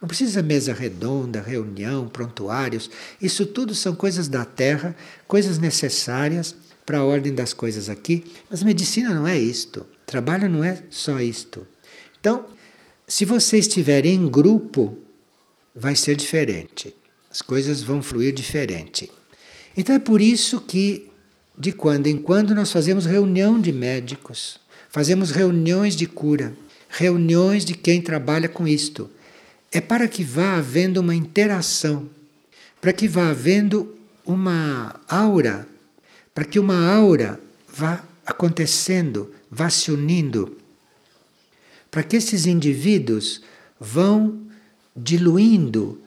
Não 0.00 0.08
precisa 0.08 0.42
mesa 0.42 0.72
redonda, 0.72 1.42
reunião, 1.42 2.08
prontuários. 2.08 2.90
Isso 3.20 3.44
tudo 3.44 3.74
são 3.74 3.94
coisas 3.94 4.28
da 4.28 4.44
Terra, 4.44 4.96
coisas 5.28 5.58
necessárias 5.58 6.54
para 6.86 6.98
a 6.98 7.04
ordem 7.04 7.34
das 7.34 7.52
coisas 7.52 7.88
aqui. 7.88 8.24
Mas 8.48 8.62
medicina 8.62 9.14
não 9.14 9.26
é 9.26 9.38
isto. 9.38 9.86
Trabalho 10.06 10.48
não 10.48 10.64
é 10.64 10.82
só 10.88 11.20
isto. 11.20 11.66
Então, 12.18 12.46
se 13.06 13.24
você 13.24 13.58
estiver 13.58 14.06
em 14.06 14.26
grupo, 14.28 14.98
vai 15.74 15.94
ser 15.94 16.16
diferente. 16.16 16.94
As 17.30 17.42
coisas 17.42 17.82
vão 17.82 18.02
fluir 18.02 18.32
diferente. 18.32 19.10
Então 19.76 19.94
é 19.94 19.98
por 19.98 20.20
isso 20.20 20.60
que 20.60 21.10
de 21.58 21.72
quando 21.72 22.06
em 22.06 22.16
quando 22.16 22.54
nós 22.54 22.72
fazemos 22.72 23.04
reunião 23.04 23.60
de 23.60 23.70
médicos, 23.70 24.58
fazemos 24.88 25.30
reuniões 25.30 25.94
de 25.94 26.06
cura, 26.06 26.54
reuniões 26.88 27.64
de 27.64 27.74
quem 27.74 28.00
trabalha 28.00 28.48
com 28.48 28.66
isto. 28.66 29.10
É 29.72 29.80
para 29.80 30.08
que 30.08 30.24
vá 30.24 30.56
havendo 30.56 31.00
uma 31.00 31.14
interação, 31.14 32.08
para 32.80 32.92
que 32.92 33.06
vá 33.06 33.30
havendo 33.30 33.94
uma 34.26 35.00
aura, 35.08 35.66
para 36.34 36.44
que 36.44 36.58
uma 36.58 36.88
aura 36.92 37.40
vá 37.72 38.04
acontecendo, 38.26 39.32
vá 39.50 39.70
se 39.70 39.92
unindo, 39.92 40.56
para 41.90 42.02
que 42.02 42.16
esses 42.16 42.46
indivíduos 42.46 43.42
vão 43.78 44.40
diluindo 44.96 46.00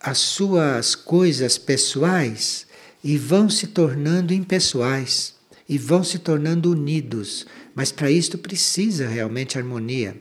as 0.00 0.18
suas 0.18 0.94
coisas 0.94 1.56
pessoais 1.58 2.66
e 3.04 3.16
vão 3.16 3.48
se 3.48 3.68
tornando 3.68 4.32
impessoais 4.34 5.34
e 5.68 5.78
vão 5.78 6.02
se 6.02 6.18
tornando 6.18 6.70
unidos. 6.70 7.46
Mas 7.74 7.92
para 7.92 8.10
isso 8.10 8.36
precisa 8.38 9.06
realmente 9.06 9.56
harmonia. 9.56 10.16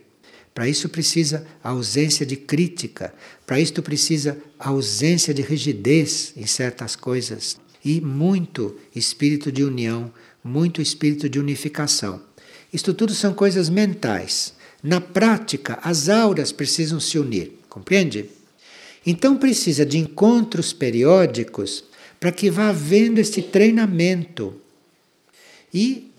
Para 0.53 0.67
isso 0.67 0.89
precisa 0.89 1.45
ausência 1.63 2.25
de 2.25 2.35
crítica, 2.35 3.13
para 3.45 3.59
isso 3.59 3.81
precisa 3.81 4.37
ausência 4.59 5.33
de 5.33 5.41
rigidez 5.41 6.33
em 6.35 6.45
certas 6.45 6.95
coisas 6.95 7.57
e 7.83 8.01
muito 8.01 8.77
espírito 8.95 9.51
de 9.51 9.63
união, 9.63 10.11
muito 10.43 10.81
espírito 10.81 11.29
de 11.29 11.39
unificação. 11.39 12.21
Isto 12.73 12.93
tudo 12.93 13.13
são 13.13 13.33
coisas 13.33 13.69
mentais. 13.69 14.53
Na 14.83 14.99
prática, 14.99 15.79
as 15.83 16.09
auras 16.09 16.51
precisam 16.51 16.99
se 16.99 17.17
unir, 17.17 17.59
compreende? 17.69 18.29
Então 19.05 19.37
precisa 19.37 19.85
de 19.85 19.97
encontros 19.97 20.73
periódicos 20.73 21.83
para 22.19 22.31
que 22.31 22.51
vá 22.51 22.69
havendo 22.69 23.19
esse 23.19 23.41
treinamento. 23.41 24.55
E 25.73 26.11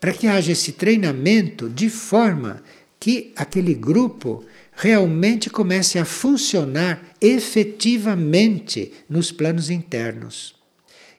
para 0.00 0.12
que 0.12 0.26
haja 0.26 0.52
esse 0.52 0.72
treinamento 0.72 1.68
de 1.68 1.88
forma 1.88 2.62
que 3.06 3.32
aquele 3.36 3.72
grupo 3.72 4.44
realmente 4.72 5.48
comece 5.48 5.96
a 5.96 6.04
funcionar 6.04 7.14
efetivamente 7.20 8.92
nos 9.08 9.30
planos 9.30 9.70
internos. 9.70 10.56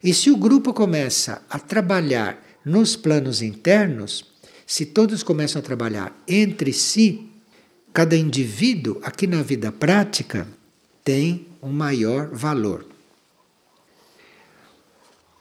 E 0.04 0.13
se 0.13 0.30
o 0.30 0.36
grupo 0.36 0.73
começa 0.73 1.41
a 1.50 1.58
trabalhar 1.58 2.45
nos 2.65 2.97
planos 2.97 3.41
internos, 3.41 4.26
se 4.65 4.86
todos 4.86 5.23
começam 5.23 5.62
a 5.62 5.63
trabalhar 5.63 6.13
entre 6.28 6.73
si, 6.73 7.26
cada 7.93 8.17
indivíduo 8.17 9.00
aqui 9.02 9.26
na 9.26 9.41
vida 9.41 9.71
prática 9.71 10.45
tem 11.06 11.47
um 11.63 11.71
maior 11.71 12.28
valor. 12.34 12.86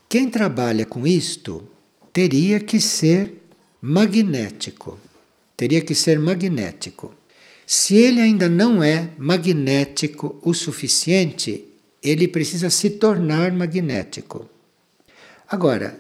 Quem 0.09 0.31
trabalha 0.31 0.87
com 0.87 1.05
isto 1.05 1.69
teria 2.13 2.61
que 2.61 2.81
ser 2.81 3.43
magnético. 3.83 4.97
Teria 5.57 5.81
que 5.81 5.95
ser 5.95 6.19
magnético. 6.19 7.15
Se 7.67 7.97
ele 7.97 8.21
ainda 8.21 8.49
não 8.49 8.83
é 8.83 9.09
magnético 9.19 10.39
o 10.43 10.53
suficiente, 10.53 11.65
ele 12.03 12.29
precisa 12.29 12.71
se 12.71 12.91
tornar 12.91 13.53
magnético. 13.53 14.49
Agora, 15.49 15.99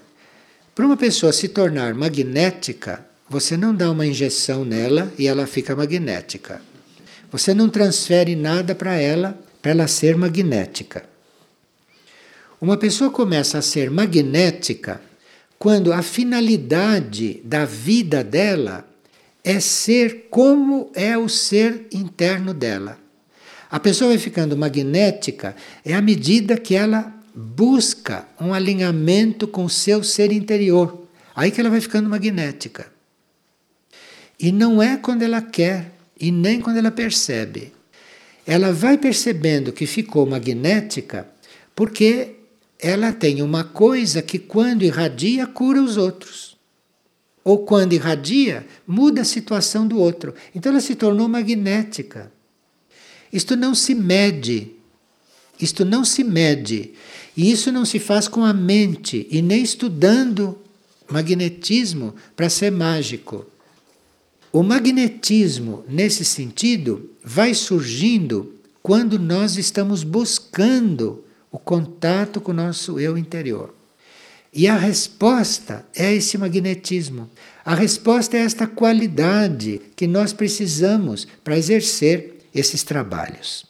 para 0.74 0.84
uma 0.84 0.96
pessoa 0.96 1.32
se 1.32 1.48
tornar 1.48 1.94
magnética, 1.94 3.04
você 3.28 3.56
não 3.56 3.74
dá 3.74 3.90
uma 3.90 4.06
injeção 4.06 4.64
nela 4.64 5.12
e 5.18 5.26
ela 5.26 5.46
fica 5.46 5.74
magnética. 5.74 6.60
Você 7.32 7.52
não 7.52 7.68
transfere 7.68 8.36
nada 8.36 8.74
para 8.74 8.94
ela 8.96 9.36
para 9.60 9.72
ela 9.72 9.88
ser 9.88 10.16
magnética. 10.16 11.04
Uma 12.60 12.76
pessoa 12.76 13.10
começa 13.10 13.58
a 13.58 13.62
ser 13.62 13.90
magnética 13.90 15.00
quando 15.58 15.92
a 15.92 16.02
finalidade 16.02 17.40
da 17.44 17.64
vida 17.64 18.22
dela 18.22 18.86
é 19.46 19.60
ser 19.60 20.26
como 20.28 20.90
é 20.92 21.16
o 21.16 21.28
ser 21.28 21.86
interno 21.92 22.52
dela. 22.52 22.98
A 23.70 23.78
pessoa 23.78 24.08
vai 24.08 24.18
ficando 24.18 24.56
magnética 24.56 25.54
é 25.84 25.94
à 25.94 26.02
medida 26.02 26.56
que 26.56 26.74
ela 26.74 27.14
busca 27.32 28.26
um 28.40 28.52
alinhamento 28.52 29.46
com 29.46 29.64
o 29.64 29.70
seu 29.70 30.02
ser 30.02 30.32
interior. 30.32 31.06
Aí 31.32 31.52
que 31.52 31.60
ela 31.60 31.70
vai 31.70 31.80
ficando 31.80 32.10
magnética. 32.10 32.90
E 34.36 34.50
não 34.50 34.82
é 34.82 34.96
quando 34.96 35.22
ela 35.22 35.40
quer 35.40 35.92
e 36.18 36.32
nem 36.32 36.60
quando 36.60 36.78
ela 36.78 36.90
percebe. 36.90 37.72
Ela 38.44 38.72
vai 38.72 38.98
percebendo 38.98 39.72
que 39.72 39.86
ficou 39.86 40.26
magnética 40.26 41.28
porque 41.72 42.34
ela 42.80 43.12
tem 43.12 43.42
uma 43.42 43.62
coisa 43.62 44.20
que, 44.22 44.40
quando 44.40 44.82
irradia, 44.82 45.46
cura 45.46 45.80
os 45.80 45.96
outros. 45.96 46.55
Ou 47.46 47.58
quando 47.58 47.92
irradia, 47.92 48.66
muda 48.84 49.20
a 49.20 49.24
situação 49.24 49.86
do 49.86 50.00
outro. 50.00 50.34
Então 50.52 50.72
ela 50.72 50.80
se 50.80 50.96
tornou 50.96 51.28
magnética. 51.28 52.32
Isto 53.32 53.54
não 53.54 53.72
se 53.72 53.94
mede. 53.94 54.72
Isto 55.60 55.84
não 55.84 56.04
se 56.04 56.24
mede. 56.24 56.94
E 57.36 57.48
isso 57.48 57.70
não 57.70 57.84
se 57.84 58.00
faz 58.00 58.26
com 58.26 58.44
a 58.44 58.52
mente 58.52 59.28
e 59.30 59.40
nem 59.40 59.62
estudando 59.62 60.58
magnetismo 61.08 62.16
para 62.34 62.50
ser 62.50 62.72
mágico. 62.72 63.46
O 64.52 64.64
magnetismo, 64.64 65.84
nesse 65.88 66.24
sentido, 66.24 67.12
vai 67.22 67.54
surgindo 67.54 68.54
quando 68.82 69.20
nós 69.20 69.56
estamos 69.56 70.02
buscando 70.02 71.22
o 71.52 71.60
contato 71.60 72.40
com 72.40 72.50
o 72.50 72.54
nosso 72.54 72.98
eu 72.98 73.16
interior. 73.16 73.75
E 74.58 74.66
a 74.68 74.74
resposta 74.74 75.86
é 75.94 76.14
esse 76.14 76.38
magnetismo. 76.38 77.30
A 77.62 77.74
resposta 77.74 78.38
é 78.38 78.40
esta 78.40 78.66
qualidade 78.66 79.82
que 79.94 80.06
nós 80.06 80.32
precisamos 80.32 81.28
para 81.44 81.58
exercer 81.58 82.38
esses 82.54 82.82
trabalhos. 82.82 83.66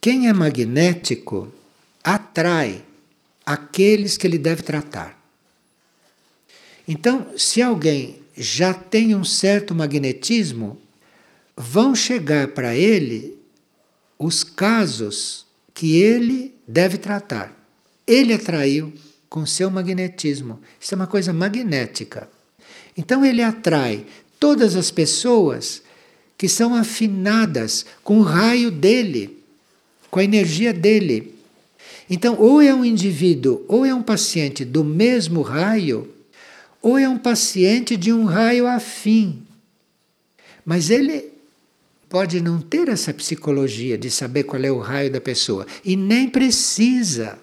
Quem 0.00 0.28
é 0.28 0.32
magnético 0.32 1.52
atrai 2.04 2.84
aqueles 3.44 4.16
que 4.16 4.28
ele 4.28 4.38
deve 4.38 4.62
tratar. 4.62 5.20
Então, 6.86 7.36
se 7.36 7.60
alguém 7.60 8.20
já 8.36 8.72
tem 8.72 9.12
um 9.12 9.24
certo 9.24 9.74
magnetismo, 9.74 10.80
vão 11.56 11.96
chegar 11.96 12.46
para 12.46 12.76
ele 12.76 13.36
os 14.16 14.44
casos 14.44 15.44
que 15.74 15.96
ele 15.96 16.54
deve 16.68 16.96
tratar. 16.96 17.59
Ele 18.10 18.32
atraiu 18.32 18.92
com 19.28 19.46
seu 19.46 19.70
magnetismo. 19.70 20.58
Isso 20.80 20.92
é 20.92 20.96
uma 20.96 21.06
coisa 21.06 21.32
magnética. 21.32 22.28
Então 22.96 23.24
ele 23.24 23.40
atrai 23.40 24.04
todas 24.40 24.74
as 24.74 24.90
pessoas 24.90 25.80
que 26.36 26.48
são 26.48 26.74
afinadas 26.74 27.86
com 28.02 28.18
o 28.18 28.22
raio 28.22 28.70
dele, 28.70 29.38
com 30.10 30.18
a 30.18 30.24
energia 30.24 30.72
dele. 30.72 31.34
Então, 32.08 32.34
ou 32.40 32.60
é 32.60 32.74
um 32.74 32.84
indivíduo, 32.84 33.64
ou 33.68 33.86
é 33.86 33.94
um 33.94 34.02
paciente 34.02 34.64
do 34.64 34.82
mesmo 34.82 35.42
raio, 35.42 36.12
ou 36.82 36.98
é 36.98 37.08
um 37.08 37.18
paciente 37.18 37.96
de 37.96 38.12
um 38.12 38.24
raio 38.24 38.66
afim. 38.66 39.42
Mas 40.64 40.90
ele 40.90 41.30
pode 42.08 42.40
não 42.40 42.60
ter 42.60 42.88
essa 42.88 43.14
psicologia 43.14 43.96
de 43.96 44.10
saber 44.10 44.42
qual 44.42 44.60
é 44.64 44.72
o 44.72 44.80
raio 44.80 45.12
da 45.12 45.20
pessoa 45.20 45.64
e 45.84 45.94
nem 45.94 46.28
precisa. 46.28 47.38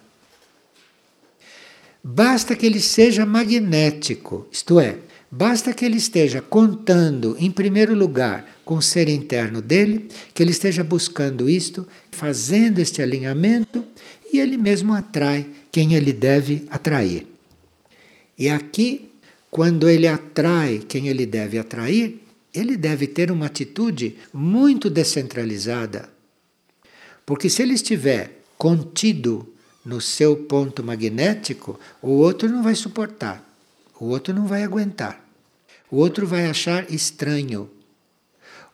Basta 2.09 2.55
que 2.55 2.65
ele 2.65 2.79
seja 2.79 3.25
magnético, 3.25 4.47
isto 4.49 4.79
é, 4.79 4.97
basta 5.29 5.73
que 5.73 5.83
ele 5.83 5.97
esteja 5.97 6.41
contando, 6.41 7.35
em 7.37 7.51
primeiro 7.51 7.93
lugar, 7.93 8.49
com 8.63 8.75
o 8.75 8.81
ser 8.81 9.09
interno 9.09 9.61
dele, 9.61 10.07
que 10.33 10.41
ele 10.41 10.51
esteja 10.51 10.85
buscando 10.85 11.49
isto, 11.49 11.85
fazendo 12.09 12.79
este 12.79 13.01
alinhamento, 13.01 13.83
e 14.31 14.39
ele 14.39 14.55
mesmo 14.55 14.93
atrai 14.93 15.47
quem 15.69 15.95
ele 15.95 16.13
deve 16.13 16.65
atrair. 16.69 17.27
E 18.39 18.47
aqui, 18.47 19.11
quando 19.51 19.89
ele 19.89 20.07
atrai 20.07 20.79
quem 20.87 21.09
ele 21.09 21.25
deve 21.25 21.57
atrair, 21.59 22.21
ele 22.53 22.77
deve 22.77 23.05
ter 23.05 23.29
uma 23.29 23.47
atitude 23.47 24.15
muito 24.33 24.89
descentralizada. 24.89 26.07
Porque 27.25 27.49
se 27.49 27.61
ele 27.61 27.73
estiver 27.73 28.39
contido 28.57 29.53
no 29.87 30.01
seu 30.01 30.35
ponto 30.35 30.83
magnético, 30.83 31.79
o 32.01 32.09
outro 32.09 32.49
não 32.49 32.61
vai 32.61 32.75
suportar, 32.75 33.41
o 33.97 34.07
outro 34.07 34.33
não 34.33 34.45
vai 34.45 34.61
aguentar, 34.61 35.25
o 35.89 35.95
outro 35.95 36.27
vai 36.27 36.45
achar 36.47 36.91
estranho, 36.91 37.69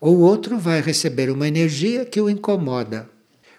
ou 0.01 0.17
o 0.17 0.21
outro 0.21 0.57
vai 0.57 0.81
receber 0.81 1.29
uma 1.29 1.47
energia 1.47 2.03
que 2.03 2.19
o 2.19 2.31
incomoda, 2.31 3.07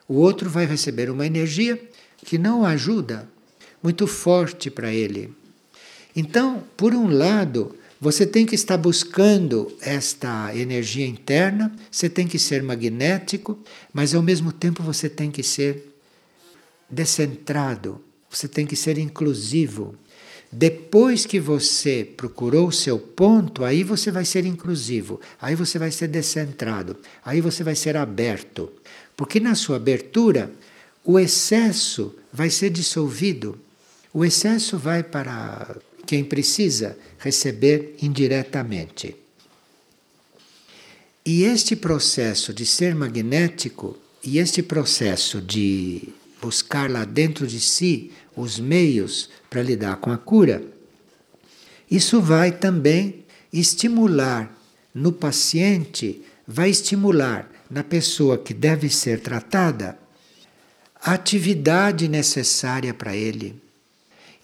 o 0.09 0.15
outro 0.15 0.51
vai 0.51 0.67
receber 0.67 1.09
uma 1.09 1.25
energia 1.25 1.81
que 2.25 2.37
não 2.39 2.65
ajuda, 2.67 3.29
muito 3.81 4.05
forte 4.09 4.69
para 4.69 4.93
ele. 4.93 5.33
Então, 6.17 6.61
por 6.77 6.93
um 6.93 7.09
lado, 7.09 7.77
você 8.01 8.27
tem 8.27 8.45
que 8.45 8.57
estar 8.57 8.77
buscando 8.77 9.73
esta 9.81 10.51
energia 10.57 11.07
interna, 11.07 11.73
você 11.89 12.09
tem 12.09 12.27
que 12.27 12.39
ser 12.39 12.65
magnético, 12.65 13.57
mas 13.93 14.13
ao 14.13 14.23
mesmo 14.23 14.51
tempo 14.51 14.83
você 14.83 15.09
tem 15.09 15.31
que 15.31 15.45
ser 15.45 15.94
descentrado, 16.95 18.01
você 18.31 18.49
tem 18.49 18.67
que 18.67 18.77
ser 18.77 18.97
inclusivo. 18.99 19.95
Depois 20.51 21.27
que 21.27 21.41
você 21.41 22.09
procurou 22.17 22.69
o 22.69 22.73
seu 22.73 22.99
ponto, 22.99 23.65
aí 23.65 23.83
você 23.83 24.11
vai 24.11 24.25
ser 24.25 24.47
inclusivo, 24.47 25.21
aí 25.41 25.57
você 25.57 25.79
vai 25.79 25.91
ser 25.91 26.09
descentrado, 26.09 26.97
aí 27.25 27.41
você 27.41 27.65
vai 27.65 27.75
ser 27.75 27.97
aberto. 27.97 28.71
Porque 29.17 29.41
na 29.41 29.55
sua 29.55 29.77
abertura, 29.77 30.51
o 31.05 31.19
excesso 31.19 32.15
vai 32.33 32.51
ser 32.51 32.71
dissolvido. 32.71 33.59
O 34.13 34.25
excesso 34.25 34.79
vai 34.79 35.03
para 35.03 35.77
quem 36.07 36.25
precisa 36.25 36.97
receber 37.19 37.97
indiretamente. 38.01 39.17
E 41.27 41.43
este 41.45 41.75
processo 41.75 42.53
de 42.53 42.65
ser 42.67 42.95
magnético 42.95 43.97
e 44.23 44.39
este 44.39 44.63
processo 44.63 45.41
de 45.41 46.09
buscar 46.45 46.91
lá 46.91 47.07
dentro 47.07 47.47
de 47.47 47.59
si 47.59 48.11
os 48.37 48.61
meios 48.61 49.31
para 49.49 49.63
lidar 49.63 49.97
com 49.97 50.11
a 50.11 50.19
cura, 50.19 50.63
isso 51.91 52.21
vai 52.21 52.53
também 52.53 53.25
estimular 53.51 54.55
no 54.95 55.11
paciente, 55.11 56.23
vai 56.47 56.69
estimular 56.69 57.51
na 57.71 57.83
pessoa 57.83 58.37
que 58.37 58.53
deve 58.53 58.91
ser 58.91 59.21
tratada 59.21 59.99
a 61.01 61.13
atividade 61.13 62.09
necessária 62.09 62.93
para 62.93 63.17
ele. 63.17 63.63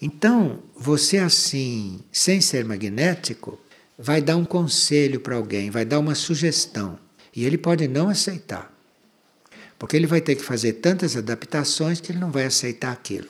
Então, 0.01 0.59
você 0.75 1.19
assim, 1.19 1.99
sem 2.11 2.41
ser 2.41 2.65
magnético, 2.65 3.59
vai 3.97 4.21
dar 4.21 4.37
um 4.37 4.45
conselho 4.45 5.19
para 5.19 5.35
alguém, 5.35 5.69
vai 5.69 5.85
dar 5.85 5.99
uma 5.99 6.15
sugestão, 6.15 6.97
e 7.35 7.45
ele 7.45 7.57
pode 7.57 7.87
não 7.87 8.09
aceitar. 8.09 8.73
Porque 9.81 9.97
ele 9.97 10.05
vai 10.05 10.21
ter 10.21 10.35
que 10.35 10.43
fazer 10.43 10.73
tantas 10.73 11.17
adaptações 11.17 11.99
que 11.99 12.11
ele 12.11 12.19
não 12.19 12.29
vai 12.29 12.45
aceitar 12.45 12.91
aquilo. 12.91 13.27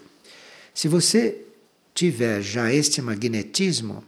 Se 0.73 0.89
você 0.89 1.45
tiver 1.95 2.41
já 2.41 2.73
este 2.73 3.01
magnetismo, 3.01 4.03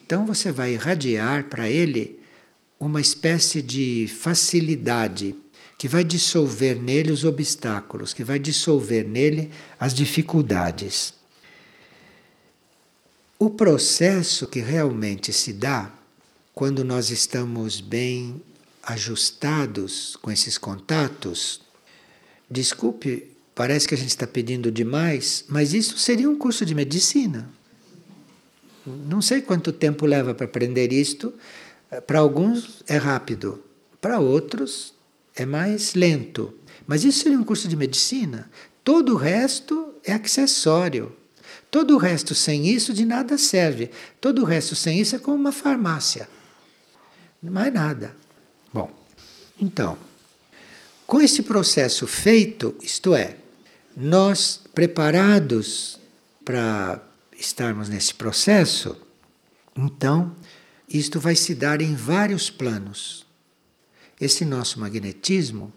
então 0.00 0.24
você 0.24 0.52
vai 0.52 0.74
irradiar 0.74 1.46
para 1.48 1.68
ele 1.68 2.20
uma 2.78 3.00
espécie 3.00 3.60
de 3.60 4.06
facilidade 4.06 5.34
que 5.76 5.88
vai 5.88 6.04
dissolver 6.04 6.80
nele 6.80 7.10
os 7.10 7.24
obstáculos, 7.24 8.14
que 8.14 8.22
vai 8.22 8.38
dissolver 8.38 9.04
nele 9.04 9.50
as 9.76 9.92
dificuldades. 9.92 11.12
O 13.36 13.50
processo 13.50 14.46
que 14.46 14.60
realmente 14.60 15.32
se 15.32 15.52
dá 15.52 15.90
quando 16.54 16.84
nós 16.84 17.10
estamos 17.10 17.80
bem 17.80 18.40
ajustados 18.80 20.16
com 20.22 20.30
esses 20.30 20.56
contatos 20.56 21.68
Desculpe, 22.50 23.28
parece 23.54 23.86
que 23.86 23.94
a 23.94 23.98
gente 23.98 24.08
está 24.08 24.26
pedindo 24.26 24.72
demais, 24.72 25.44
mas 25.48 25.72
isso 25.72 25.96
seria 25.98 26.28
um 26.28 26.36
curso 26.36 26.66
de 26.66 26.74
medicina. 26.74 27.48
Não 28.84 29.22
sei 29.22 29.40
quanto 29.40 29.72
tempo 29.72 30.06
leva 30.06 30.34
para 30.34 30.46
aprender 30.46 30.92
isto. 30.92 31.32
Para 32.06 32.18
alguns 32.18 32.82
é 32.88 32.96
rápido, 32.96 33.62
para 34.00 34.18
outros 34.18 34.94
é 35.36 35.46
mais 35.46 35.94
lento. 35.94 36.52
Mas 36.86 37.04
isso 37.04 37.20
seria 37.20 37.38
um 37.38 37.44
curso 37.44 37.68
de 37.68 37.76
medicina. 37.76 38.50
Todo 38.82 39.12
o 39.12 39.16
resto 39.16 39.94
é 40.04 40.12
acessório. 40.12 41.14
Todo 41.70 41.94
o 41.94 41.98
resto 41.98 42.34
sem 42.34 42.66
isso 42.66 42.92
de 42.92 43.04
nada 43.04 43.38
serve. 43.38 43.90
Todo 44.20 44.42
o 44.42 44.44
resto 44.44 44.74
sem 44.74 44.98
isso 44.98 45.14
é 45.14 45.18
como 45.18 45.36
uma 45.36 45.52
farmácia. 45.52 46.28
Mais 47.40 47.72
nada. 47.72 48.14
Bom, 48.72 48.90
então. 49.60 49.96
Com 51.10 51.20
esse 51.20 51.42
processo 51.42 52.06
feito, 52.06 52.72
isto 52.80 53.16
é, 53.16 53.36
nós 53.96 54.60
preparados 54.72 55.98
para 56.44 57.02
estarmos 57.36 57.88
nesse 57.88 58.14
processo, 58.14 58.96
então 59.76 60.32
isto 60.88 61.18
vai 61.18 61.34
se 61.34 61.52
dar 61.52 61.80
em 61.80 61.96
vários 61.96 62.48
planos. 62.48 63.26
Esse 64.20 64.44
nosso 64.44 64.78
magnetismo, 64.78 65.72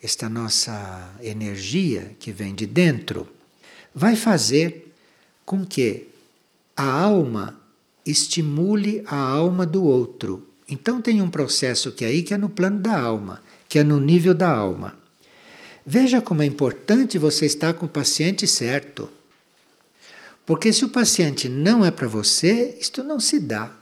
esta 0.00 0.28
nossa 0.28 1.12
energia 1.20 2.14
que 2.20 2.30
vem 2.30 2.54
de 2.54 2.64
dentro, 2.64 3.28
vai 3.92 4.14
fazer 4.14 4.94
com 5.44 5.66
que 5.66 6.06
a 6.76 6.88
alma 6.88 7.60
estimule 8.06 9.02
a 9.04 9.16
alma 9.16 9.66
do 9.66 9.82
outro. 9.82 10.48
Então 10.68 11.02
tem 11.02 11.20
um 11.20 11.28
processo 11.28 11.90
que 11.90 12.04
é 12.04 12.08
aí 12.08 12.22
que 12.22 12.32
é 12.32 12.38
no 12.38 12.48
plano 12.48 12.78
da 12.78 12.96
alma 12.96 13.42
que 13.68 13.78
é 13.78 13.84
no 13.84 14.00
nível 14.00 14.34
da 14.34 14.50
alma. 14.50 14.96
Veja 15.84 16.20
como 16.20 16.42
é 16.42 16.46
importante 16.46 17.18
você 17.18 17.46
estar 17.46 17.74
com 17.74 17.86
o 17.86 17.88
paciente 17.88 18.46
certo. 18.46 19.08
Porque 20.44 20.72
se 20.72 20.84
o 20.84 20.88
paciente 20.88 21.48
não 21.48 21.84
é 21.84 21.90
para 21.90 22.08
você, 22.08 22.76
isto 22.80 23.02
não 23.02 23.20
se 23.20 23.38
dá. 23.38 23.72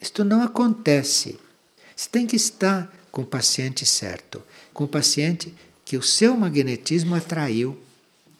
Isto 0.00 0.24
não 0.24 0.42
acontece. 0.42 1.38
Você 1.94 2.08
tem 2.10 2.26
que 2.26 2.36
estar 2.36 2.92
com 3.10 3.22
o 3.22 3.26
paciente 3.26 3.86
certo, 3.86 4.42
com 4.72 4.84
o 4.84 4.88
paciente 4.88 5.54
que 5.84 5.96
o 5.96 6.02
seu 6.02 6.36
magnetismo 6.36 7.14
atraiu, 7.14 7.78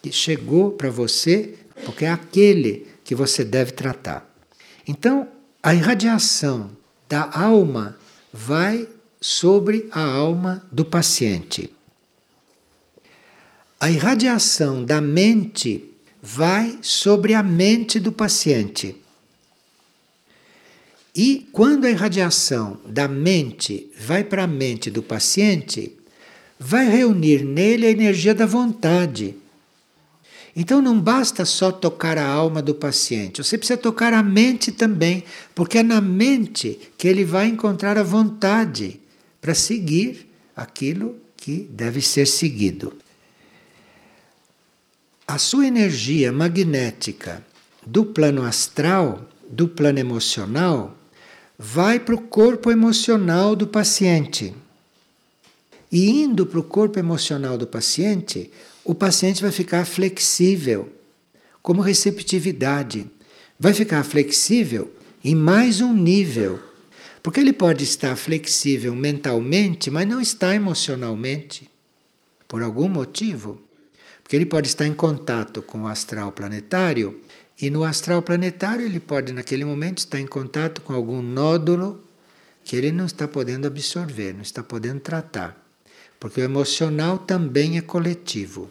que 0.02 0.10
chegou 0.10 0.72
para 0.72 0.90
você, 0.90 1.54
porque 1.84 2.04
é 2.04 2.10
aquele 2.10 2.88
que 3.04 3.14
você 3.14 3.44
deve 3.44 3.72
tratar. 3.72 4.28
Então, 4.86 5.28
a 5.62 5.74
irradiação 5.74 6.70
da 7.08 7.30
alma 7.32 7.96
vai 8.32 8.88
sobre 9.26 9.88
a 9.90 10.02
alma 10.02 10.62
do 10.70 10.84
paciente. 10.84 11.70
A 13.80 13.90
irradiação 13.90 14.84
da 14.84 15.00
mente 15.00 15.82
vai 16.22 16.78
sobre 16.82 17.32
a 17.32 17.42
mente 17.42 17.98
do 17.98 18.12
paciente. 18.12 18.94
E 21.16 21.48
quando 21.52 21.86
a 21.86 21.90
irradiação 21.90 22.78
da 22.84 23.08
mente 23.08 23.90
vai 23.98 24.22
para 24.22 24.44
a 24.44 24.46
mente 24.46 24.90
do 24.90 25.02
paciente, 25.02 25.96
vai 26.60 26.86
reunir 26.86 27.46
nele 27.46 27.86
a 27.86 27.90
energia 27.90 28.34
da 28.34 28.44
vontade. 28.44 29.34
Então 30.54 30.82
não 30.82 31.00
basta 31.00 31.46
só 31.46 31.72
tocar 31.72 32.18
a 32.18 32.28
alma 32.28 32.60
do 32.60 32.74
paciente, 32.74 33.42
você 33.42 33.56
precisa 33.56 33.78
tocar 33.78 34.12
a 34.12 34.22
mente 34.22 34.70
também, 34.70 35.24
porque 35.54 35.78
é 35.78 35.82
na 35.82 36.02
mente 36.02 36.78
que 36.98 37.08
ele 37.08 37.24
vai 37.24 37.46
encontrar 37.46 37.96
a 37.96 38.02
vontade 38.02 39.00
para 39.44 39.54
seguir 39.54 40.26
aquilo 40.56 41.16
que 41.36 41.68
deve 41.70 42.00
ser 42.00 42.26
seguido. 42.26 42.94
A 45.28 45.36
sua 45.36 45.66
energia 45.66 46.32
magnética 46.32 47.44
do 47.84 48.06
plano 48.06 48.42
astral, 48.42 49.28
do 49.46 49.68
plano 49.68 49.98
emocional, 49.98 50.96
vai 51.58 52.00
para 52.00 52.14
o 52.14 52.22
corpo 52.22 52.70
emocional 52.70 53.54
do 53.54 53.66
paciente. 53.66 54.54
E 55.92 56.08
indo 56.08 56.46
para 56.46 56.60
o 56.60 56.64
corpo 56.64 56.98
emocional 56.98 57.58
do 57.58 57.66
paciente, 57.66 58.50
o 58.82 58.94
paciente 58.94 59.42
vai 59.42 59.52
ficar 59.52 59.84
flexível, 59.84 60.90
como 61.62 61.82
receptividade. 61.82 63.10
Vai 63.60 63.74
ficar 63.74 64.04
flexível 64.04 64.90
em 65.22 65.34
mais 65.34 65.82
um 65.82 65.92
nível. 65.92 66.58
Porque 67.24 67.40
ele 67.40 67.54
pode 67.54 67.84
estar 67.84 68.14
flexível 68.16 68.94
mentalmente, 68.94 69.90
mas 69.90 70.06
não 70.06 70.20
está 70.20 70.54
emocionalmente, 70.54 71.70
por 72.46 72.62
algum 72.62 72.86
motivo. 72.86 73.62
Porque 74.22 74.36
ele 74.36 74.44
pode 74.44 74.68
estar 74.68 74.86
em 74.86 74.92
contato 74.92 75.62
com 75.62 75.84
o 75.84 75.86
astral 75.86 76.32
planetário 76.32 77.18
e 77.58 77.70
no 77.70 77.82
astral 77.82 78.20
planetário 78.20 78.84
ele 78.84 79.00
pode, 79.00 79.32
naquele 79.32 79.64
momento, 79.64 80.00
estar 80.00 80.20
em 80.20 80.26
contato 80.26 80.82
com 80.82 80.92
algum 80.92 81.22
nódulo 81.22 82.04
que 82.62 82.76
ele 82.76 82.92
não 82.92 83.06
está 83.06 83.26
podendo 83.26 83.66
absorver, 83.66 84.34
não 84.34 84.42
está 84.42 84.62
podendo 84.62 85.00
tratar. 85.00 85.56
Porque 86.20 86.42
o 86.42 86.44
emocional 86.44 87.16
também 87.16 87.78
é 87.78 87.80
coletivo. 87.80 88.70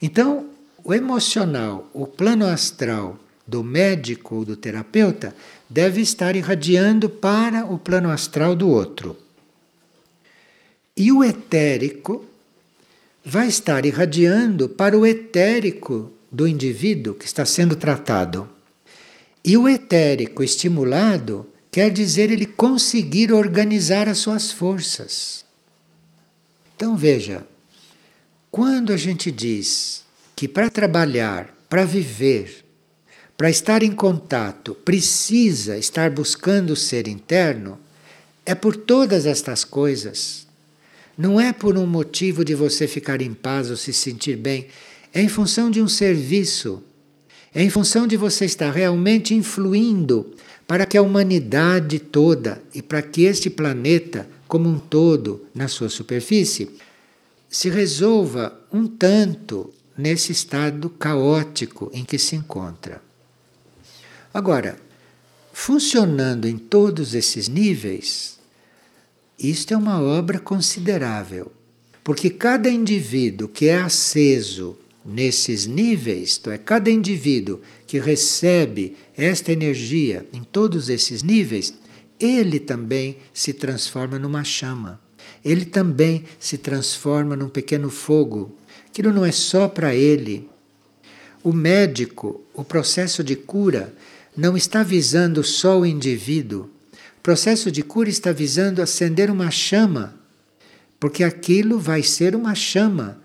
Então, 0.00 0.48
o 0.82 0.94
emocional, 0.94 1.90
o 1.92 2.06
plano 2.06 2.46
astral 2.46 3.20
do 3.46 3.62
médico 3.62 4.36
ou 4.36 4.44
do 4.44 4.56
terapeuta, 4.56 5.34
deve 5.68 6.00
estar 6.00 6.34
irradiando 6.34 7.08
para 7.08 7.64
o 7.64 7.78
plano 7.78 8.10
astral 8.10 8.56
do 8.56 8.68
outro. 8.68 9.16
E 10.96 11.12
o 11.12 11.22
etérico 11.22 12.24
vai 13.24 13.48
estar 13.48 13.84
irradiando 13.84 14.68
para 14.68 14.98
o 14.98 15.06
etérico 15.06 16.12
do 16.30 16.46
indivíduo 16.46 17.14
que 17.14 17.24
está 17.24 17.44
sendo 17.44 17.76
tratado. 17.76 18.48
E 19.44 19.56
o 19.56 19.68
etérico 19.68 20.42
estimulado 20.42 21.46
quer 21.70 21.90
dizer 21.90 22.30
ele 22.30 22.46
conseguir 22.46 23.32
organizar 23.32 24.08
as 24.08 24.18
suas 24.18 24.50
forças. 24.50 25.44
Então 26.74 26.96
veja, 26.96 27.46
quando 28.50 28.92
a 28.92 28.96
gente 28.96 29.30
diz 29.30 30.04
que 30.34 30.46
para 30.48 30.68
trabalhar, 30.68 31.54
para 31.68 31.84
viver, 31.84 32.65
para 33.36 33.50
estar 33.50 33.82
em 33.82 33.92
contato, 33.92 34.74
precisa 34.74 35.76
estar 35.76 36.10
buscando 36.10 36.70
o 36.70 36.76
ser 36.76 37.06
interno, 37.06 37.78
é 38.46 38.54
por 38.54 38.76
todas 38.76 39.26
estas 39.26 39.62
coisas. 39.62 40.46
Não 41.18 41.40
é 41.40 41.52
por 41.52 41.76
um 41.76 41.86
motivo 41.86 42.44
de 42.44 42.54
você 42.54 42.88
ficar 42.88 43.20
em 43.20 43.34
paz 43.34 43.70
ou 43.70 43.76
se 43.76 43.92
sentir 43.92 44.36
bem, 44.36 44.68
é 45.12 45.20
em 45.20 45.28
função 45.28 45.70
de 45.70 45.82
um 45.82 45.88
serviço, 45.88 46.82
é 47.54 47.62
em 47.62 47.70
função 47.70 48.06
de 48.06 48.16
você 48.16 48.44
estar 48.44 48.70
realmente 48.70 49.34
influindo 49.34 50.34
para 50.66 50.86
que 50.86 50.96
a 50.96 51.02
humanidade 51.02 51.98
toda 51.98 52.62
e 52.74 52.82
para 52.82 53.02
que 53.02 53.24
este 53.24 53.50
planeta 53.50 54.28
como 54.48 54.68
um 54.68 54.78
todo 54.78 55.46
na 55.54 55.68
sua 55.68 55.88
superfície 55.88 56.70
se 57.48 57.68
resolva 57.68 58.58
um 58.72 58.86
tanto 58.86 59.72
nesse 59.96 60.32
estado 60.32 60.90
caótico 60.90 61.90
em 61.94 62.04
que 62.04 62.18
se 62.18 62.36
encontra. 62.36 63.05
Agora, 64.36 64.76
funcionando 65.50 66.46
em 66.46 66.58
todos 66.58 67.14
esses 67.14 67.48
níveis, 67.48 68.38
isto 69.38 69.72
é 69.72 69.76
uma 69.78 69.98
obra 69.98 70.38
considerável, 70.38 71.50
porque 72.04 72.28
cada 72.28 72.68
indivíduo 72.68 73.48
que 73.48 73.68
é 73.68 73.78
aceso 73.78 74.76
nesses 75.02 75.64
níveis, 75.64 76.32
isto 76.32 76.50
é, 76.50 76.58
cada 76.58 76.90
indivíduo 76.90 77.62
que 77.86 77.98
recebe 77.98 78.94
esta 79.16 79.52
energia 79.52 80.26
em 80.34 80.44
todos 80.44 80.90
esses 80.90 81.22
níveis, 81.22 81.72
ele 82.20 82.60
também 82.60 83.16
se 83.32 83.54
transforma 83.54 84.18
numa 84.18 84.44
chama. 84.44 85.00
Ele 85.42 85.64
também 85.64 86.24
se 86.38 86.58
transforma 86.58 87.34
num 87.34 87.48
pequeno 87.48 87.88
fogo. 87.88 88.54
Aquilo 88.86 89.14
não 89.14 89.24
é 89.24 89.32
só 89.32 89.66
para 89.66 89.94
ele. 89.94 90.46
O 91.42 91.54
médico, 91.54 92.44
o 92.52 92.62
processo 92.62 93.24
de 93.24 93.34
cura, 93.34 93.94
não 94.36 94.56
está 94.56 94.82
visando 94.82 95.42
só 95.42 95.80
o 95.80 95.86
indivíduo. 95.86 96.70
O 97.18 97.20
processo 97.22 97.70
de 97.70 97.82
cura 97.82 98.08
está 98.08 98.32
visando 98.32 98.82
acender 98.82 99.30
uma 99.30 99.50
chama, 99.50 100.14
porque 101.00 101.24
aquilo 101.24 101.78
vai 101.78 102.02
ser 102.02 102.36
uma 102.36 102.54
chama 102.54 103.18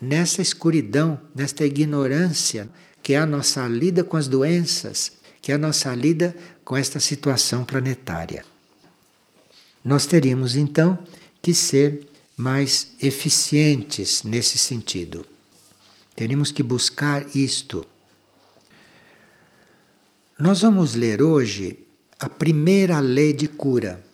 nessa 0.00 0.42
escuridão, 0.42 1.20
nesta 1.34 1.64
ignorância, 1.64 2.68
que 3.02 3.14
é 3.14 3.18
a 3.18 3.26
nossa 3.26 3.66
lida 3.68 4.02
com 4.02 4.16
as 4.16 4.26
doenças, 4.26 5.12
que 5.40 5.52
é 5.52 5.54
a 5.54 5.58
nossa 5.58 5.94
lida 5.94 6.34
com 6.64 6.76
esta 6.76 6.98
situação 6.98 7.64
planetária. 7.64 8.44
Nós 9.84 10.06
teríamos 10.06 10.56
então 10.56 10.98
que 11.40 11.52
ser 11.52 12.06
mais 12.36 12.92
eficientes 13.00 14.22
nesse 14.22 14.56
sentido. 14.56 15.26
Teríamos 16.14 16.52
que 16.52 16.62
buscar 16.62 17.24
isto. 17.34 17.84
Nós 20.42 20.62
vamos 20.62 20.96
ler 20.96 21.22
hoje 21.22 21.78
a 22.18 22.28
primeira 22.28 22.98
lei 22.98 23.32
de 23.32 23.46
cura. 23.46 24.04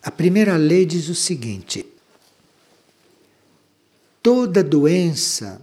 A 0.00 0.12
primeira 0.12 0.56
lei 0.56 0.86
diz 0.86 1.08
o 1.08 1.14
seguinte: 1.16 1.84
Toda 4.22 4.62
doença 4.62 5.60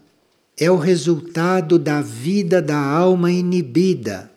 é 0.58 0.70
o 0.70 0.76
resultado 0.76 1.80
da 1.80 2.02
vida 2.02 2.62
da 2.62 2.78
alma 2.78 3.32
inibida. 3.32 4.30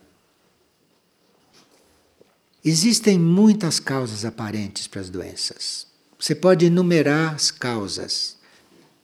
Existem 2.64 3.18
muitas 3.18 3.80
causas 3.80 4.24
aparentes 4.24 4.86
para 4.86 5.00
as 5.00 5.10
doenças. 5.10 5.84
Você 6.16 6.32
pode 6.32 6.66
enumerar 6.66 7.34
as 7.34 7.50
causas. 7.50 8.36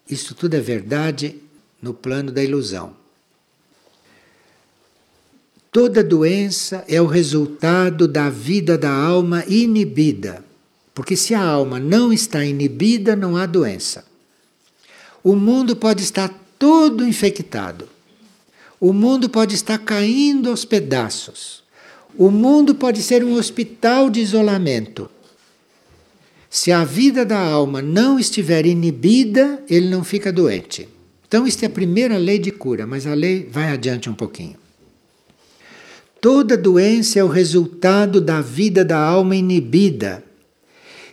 Isso 0.08 0.32
tudo 0.36 0.54
é 0.54 0.60
verdade 0.60 1.42
no 1.82 1.92
plano 1.92 2.30
da 2.30 2.40
ilusão. 2.40 3.01
Toda 5.72 6.04
doença 6.04 6.84
é 6.86 7.00
o 7.00 7.06
resultado 7.06 8.06
da 8.06 8.28
vida 8.28 8.76
da 8.76 8.92
alma 8.92 9.42
inibida. 9.48 10.44
Porque 10.92 11.16
se 11.16 11.34
a 11.34 11.42
alma 11.42 11.80
não 11.80 12.12
está 12.12 12.44
inibida, 12.44 13.16
não 13.16 13.38
há 13.38 13.46
doença. 13.46 14.04
O 15.24 15.34
mundo 15.34 15.74
pode 15.74 16.02
estar 16.02 16.28
todo 16.58 17.08
infectado. 17.08 17.88
O 18.78 18.92
mundo 18.92 19.30
pode 19.30 19.54
estar 19.54 19.78
caindo 19.78 20.50
aos 20.50 20.66
pedaços. 20.66 21.62
O 22.18 22.30
mundo 22.30 22.74
pode 22.74 23.02
ser 23.02 23.24
um 23.24 23.32
hospital 23.32 24.10
de 24.10 24.20
isolamento. 24.20 25.08
Se 26.50 26.70
a 26.70 26.84
vida 26.84 27.24
da 27.24 27.38
alma 27.38 27.80
não 27.80 28.18
estiver 28.18 28.66
inibida, 28.66 29.64
ele 29.70 29.88
não 29.88 30.04
fica 30.04 30.30
doente. 30.30 30.86
Então, 31.26 31.46
esta 31.46 31.64
é 31.64 31.66
a 31.68 31.70
primeira 31.70 32.18
lei 32.18 32.38
de 32.38 32.50
cura, 32.50 32.86
mas 32.86 33.06
a 33.06 33.14
lei 33.14 33.48
vai 33.50 33.70
adiante 33.70 34.10
um 34.10 34.14
pouquinho. 34.14 34.60
Toda 36.22 36.56
doença 36.56 37.18
é 37.18 37.24
o 37.24 37.26
resultado 37.26 38.20
da 38.20 38.40
vida 38.40 38.84
da 38.84 38.96
alma 38.96 39.34
inibida. 39.34 40.22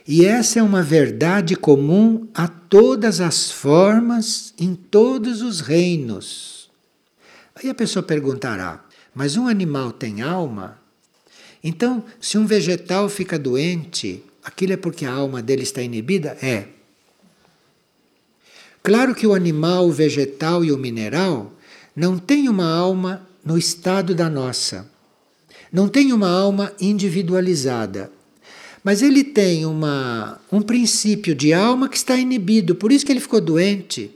E 0.06 0.24
essa 0.24 0.60
é 0.60 0.62
uma 0.62 0.84
verdade 0.84 1.56
comum 1.56 2.28
a 2.32 2.46
todas 2.46 3.20
as 3.20 3.50
formas, 3.50 4.54
em 4.56 4.72
todos 4.76 5.42
os 5.42 5.58
reinos. 5.58 6.70
Aí 7.56 7.68
a 7.68 7.74
pessoa 7.74 8.04
perguntará: 8.04 8.84
mas 9.12 9.36
um 9.36 9.48
animal 9.48 9.90
tem 9.90 10.22
alma? 10.22 10.78
Então, 11.62 12.04
se 12.20 12.38
um 12.38 12.46
vegetal 12.46 13.08
fica 13.08 13.36
doente, 13.36 14.22
aquilo 14.44 14.74
é 14.74 14.76
porque 14.76 15.04
a 15.04 15.12
alma 15.12 15.42
dele 15.42 15.64
está 15.64 15.82
inibida? 15.82 16.38
É. 16.40 16.68
Claro 18.80 19.12
que 19.12 19.26
o 19.26 19.34
animal, 19.34 19.88
o 19.88 19.92
vegetal 19.92 20.64
e 20.64 20.70
o 20.70 20.78
mineral 20.78 21.52
não 21.96 22.16
têm 22.16 22.48
uma 22.48 22.72
alma 22.72 23.28
no 23.44 23.58
estado 23.58 24.14
da 24.14 24.30
nossa. 24.30 24.88
Não 25.72 25.88
tem 25.88 26.12
uma 26.12 26.28
alma 26.28 26.72
individualizada. 26.80 28.10
Mas 28.82 29.02
ele 29.02 29.22
tem 29.22 29.66
uma, 29.66 30.40
um 30.50 30.62
princípio 30.62 31.34
de 31.34 31.52
alma 31.52 31.88
que 31.88 31.96
está 31.96 32.16
inibido, 32.16 32.74
por 32.74 32.90
isso 32.90 33.04
que 33.04 33.12
ele 33.12 33.20
ficou 33.20 33.40
doente. 33.40 34.10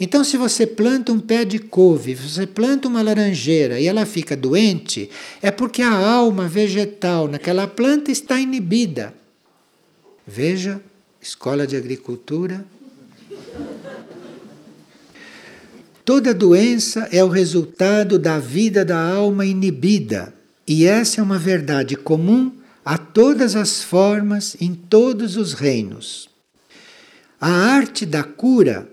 Então, 0.00 0.24
se 0.24 0.36
você 0.36 0.66
planta 0.66 1.12
um 1.12 1.20
pé 1.20 1.44
de 1.44 1.58
couve, 1.58 2.14
você 2.14 2.46
planta 2.46 2.88
uma 2.88 3.02
laranjeira 3.02 3.78
e 3.78 3.86
ela 3.86 4.06
fica 4.06 4.36
doente, 4.36 5.08
é 5.40 5.50
porque 5.50 5.82
a 5.82 5.94
alma 5.94 6.48
vegetal 6.48 7.28
naquela 7.28 7.68
planta 7.68 8.10
está 8.10 8.40
inibida. 8.40 9.14
Veja, 10.26 10.80
escola 11.20 11.66
de 11.66 11.76
agricultura. 11.76 12.64
Toda 16.04 16.34
doença 16.34 17.08
é 17.12 17.22
o 17.22 17.28
resultado 17.28 18.18
da 18.18 18.38
vida 18.38 18.84
da 18.84 19.00
alma 19.00 19.46
inibida, 19.46 20.34
e 20.66 20.84
essa 20.84 21.20
é 21.20 21.22
uma 21.22 21.38
verdade 21.38 21.94
comum 21.94 22.50
a 22.84 22.98
todas 22.98 23.54
as 23.54 23.84
formas, 23.84 24.56
em 24.60 24.74
todos 24.74 25.36
os 25.36 25.52
reinos. 25.52 26.28
A 27.40 27.50
arte 27.50 28.04
da 28.04 28.24
cura 28.24 28.88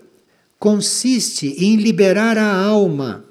consiste 0.56 1.48
em 1.58 1.76
liberar 1.76 2.38
a 2.38 2.54
alma, 2.54 3.24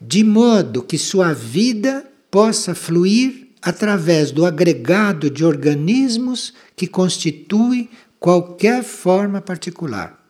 de 0.00 0.22
modo 0.22 0.82
que 0.82 0.96
sua 0.96 1.32
vida 1.32 2.06
possa 2.30 2.76
fluir 2.76 3.48
através 3.60 4.30
do 4.30 4.46
agregado 4.46 5.28
de 5.28 5.44
organismos 5.44 6.54
que 6.76 6.86
constitui 6.86 7.90
qualquer 8.20 8.84
forma 8.84 9.40
particular. 9.40 10.24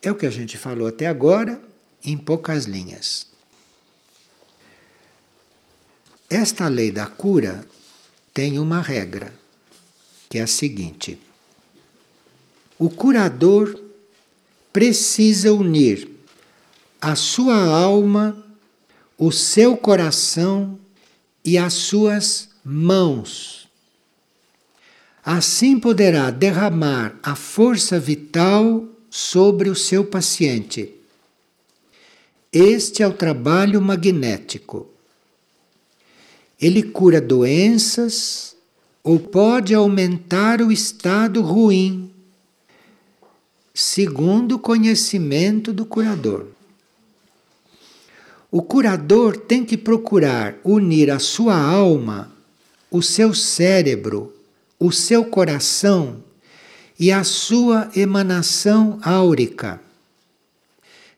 É 0.00 0.10
o 0.10 0.14
que 0.14 0.26
a 0.26 0.30
gente 0.30 0.56
falou 0.56 0.86
até 0.86 1.06
agora, 1.06 1.60
em 2.04 2.16
poucas 2.16 2.64
linhas. 2.64 3.26
Esta 6.28 6.68
lei 6.68 6.90
da 6.90 7.06
cura 7.06 7.66
tem 8.32 8.58
uma 8.58 8.80
regra, 8.80 9.34
que 10.28 10.38
é 10.38 10.42
a 10.42 10.46
seguinte: 10.46 11.18
o 12.78 12.88
curador 12.88 13.78
precisa 14.72 15.52
unir 15.52 16.08
a 17.00 17.14
sua 17.14 17.56
alma, 17.56 18.42
o 19.18 19.30
seu 19.30 19.76
coração 19.76 20.78
e 21.44 21.58
as 21.58 21.74
suas 21.74 22.48
mãos. 22.64 23.68
Assim 25.24 25.78
poderá 25.78 26.30
derramar 26.30 27.14
a 27.22 27.36
força 27.36 28.00
vital 28.00 28.88
sobre 29.10 29.68
o 29.68 29.76
seu 29.76 30.04
paciente. 30.04 31.01
Este 32.52 33.02
é 33.02 33.08
o 33.08 33.14
trabalho 33.14 33.80
magnético. 33.80 34.86
Ele 36.60 36.82
cura 36.82 37.18
doenças 37.18 38.54
ou 39.02 39.18
pode 39.18 39.74
aumentar 39.74 40.60
o 40.60 40.70
estado 40.70 41.40
ruim, 41.40 42.12
segundo 43.72 44.56
o 44.56 44.58
conhecimento 44.58 45.72
do 45.72 45.86
curador. 45.86 46.48
O 48.50 48.60
curador 48.60 49.34
tem 49.38 49.64
que 49.64 49.78
procurar 49.78 50.58
unir 50.62 51.10
a 51.10 51.18
sua 51.18 51.56
alma, 51.56 52.30
o 52.90 53.00
seu 53.00 53.32
cérebro, 53.32 54.30
o 54.78 54.92
seu 54.92 55.24
coração 55.24 56.22
e 57.00 57.10
a 57.10 57.24
sua 57.24 57.90
emanação 57.96 58.98
áurica 59.00 59.80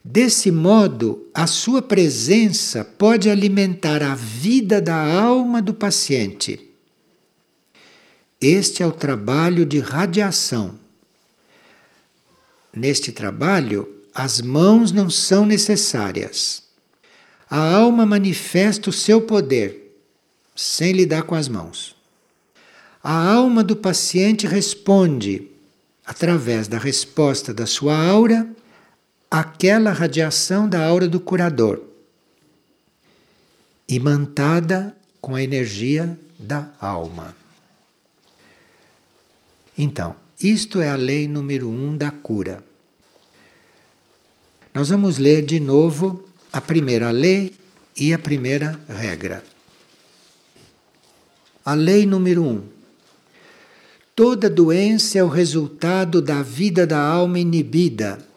Desse 0.06 0.50
modo, 0.50 1.30
a 1.32 1.46
sua 1.46 1.80
presença 1.80 2.84
pode 2.84 3.30
alimentar 3.30 4.02
a 4.02 4.14
vida 4.14 4.78
da 4.78 4.94
alma 4.94 5.62
do 5.62 5.72
paciente. 5.72 6.60
Este 8.38 8.82
é 8.82 8.86
o 8.86 8.92
trabalho 8.92 9.64
de 9.64 9.78
radiação. 9.78 10.78
Neste 12.70 13.12
trabalho, 13.12 13.88
as 14.14 14.42
mãos 14.42 14.92
não 14.92 15.08
são 15.08 15.46
necessárias. 15.46 16.64
A 17.48 17.74
alma 17.74 18.04
manifesta 18.04 18.90
o 18.90 18.92
seu 18.92 19.22
poder, 19.22 19.98
sem 20.54 20.92
lidar 20.92 21.22
com 21.22 21.34
as 21.34 21.48
mãos. 21.48 21.96
A 23.02 23.32
alma 23.32 23.64
do 23.64 23.74
paciente 23.74 24.46
responde, 24.46 25.48
através 26.04 26.68
da 26.68 26.76
resposta 26.76 27.54
da 27.54 27.64
sua 27.64 27.96
aura, 27.96 28.46
aquela 29.36 29.90
radiação 29.90 30.68
da 30.68 30.86
aura 30.86 31.08
do 31.08 31.18
curador, 31.18 31.82
imantada 33.88 34.96
com 35.20 35.34
a 35.34 35.42
energia 35.42 36.16
da 36.38 36.70
alma. 36.80 37.34
Então, 39.76 40.14
isto 40.40 40.80
é 40.80 40.88
a 40.88 40.94
lei 40.94 41.26
número 41.26 41.68
um 41.68 41.96
da 41.96 42.12
cura. 42.12 42.62
Nós 44.72 44.90
vamos 44.90 45.18
ler 45.18 45.44
de 45.44 45.58
novo 45.58 46.28
a 46.52 46.60
primeira 46.60 47.10
lei 47.10 47.56
e 47.96 48.14
a 48.14 48.18
primeira 48.20 48.78
regra. 48.88 49.42
A 51.64 51.74
lei 51.74 52.06
número 52.06 52.44
um. 52.44 52.62
Toda 54.14 54.48
doença 54.48 55.18
é 55.18 55.24
o 55.24 55.28
resultado 55.28 56.22
da 56.22 56.40
vida 56.40 56.86
da 56.86 57.00
alma 57.00 57.40
inibida 57.40 58.32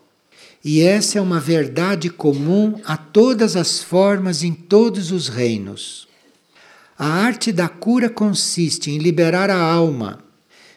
e 0.67 0.81
essa 0.81 1.17
é 1.17 1.21
uma 1.21 1.39
verdade 1.39 2.09
comum 2.09 2.81
a 2.83 2.97
todas 2.97 3.55
as 3.55 3.81
formas 3.81 4.43
em 4.43 4.53
todos 4.53 5.13
os 5.13 5.29
reinos. 5.29 6.09
A 6.99 7.07
arte 7.07 7.53
da 7.53 7.69
cura 7.69 8.09
consiste 8.09 8.91
em 8.91 8.97
liberar 8.97 9.49
a 9.49 9.57
alma, 9.57 10.19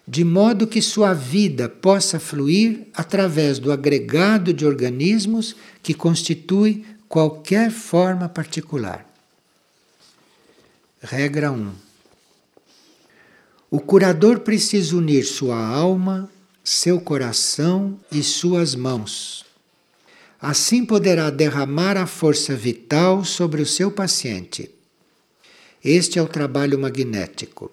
de 0.07 0.23
modo 0.23 0.65
que 0.65 0.81
sua 0.81 1.13
vida 1.13 1.69
possa 1.69 2.21
fluir 2.21 2.87
através 2.95 3.59
do 3.59 3.73
agregado 3.73 4.55
de 4.55 4.65
organismos 4.65 5.57
que 5.83 5.93
constitui 5.93 6.85
qualquer 7.09 7.73
forma 7.73 8.29
particular. 8.29 9.05
Regra 11.03 11.51
1. 11.51 11.73
O 13.69 13.81
curador 13.81 14.39
precisa 14.39 14.97
unir 14.97 15.25
sua 15.25 15.59
alma, 15.59 16.31
seu 16.63 17.01
coração 17.01 17.99
e 18.13 18.23
suas 18.23 18.77
mãos 18.77 19.50
Assim 20.41 20.87
poderá 20.87 21.29
derramar 21.29 21.99
a 21.99 22.07
força 22.07 22.55
vital 22.57 23.25
sobre 23.25 23.61
o 23.61 23.67
seu 23.67 23.91
paciente. 23.91 24.71
Este 25.85 26.19
é 26.19 26.23
o 26.23 26.29
trabalho 26.29 26.79
magnético. 26.79 27.71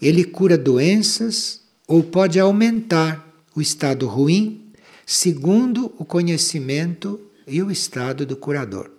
Ele 0.00 0.24
cura 0.24 0.58
doenças 0.58 1.62
ou 1.86 2.02
pode 2.02 2.38
aumentar 2.38 3.26
o 3.54 3.62
estado 3.62 4.06
ruim, 4.06 4.72
segundo 5.06 5.94
o 5.98 6.04
conhecimento 6.04 7.18
e 7.46 7.62
o 7.62 7.70
estado 7.70 8.26
do 8.26 8.36
curador. 8.36 8.90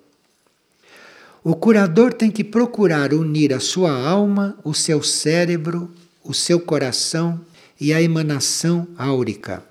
O 1.43 1.55
curador 1.55 2.13
tem 2.13 2.31
que 2.31 2.43
procurar 2.43 3.13
unir 3.13 3.53
a 3.53 3.59
sua 3.59 3.91
alma, 3.91 4.57
o 4.63 4.73
seu 4.73 5.03
cérebro, 5.03 5.91
o 6.23 6.33
seu 6.33 6.59
coração 6.59 7.39
e 7.79 7.93
a 7.93 8.01
emanação 8.01 8.87
áurica. 8.97 9.63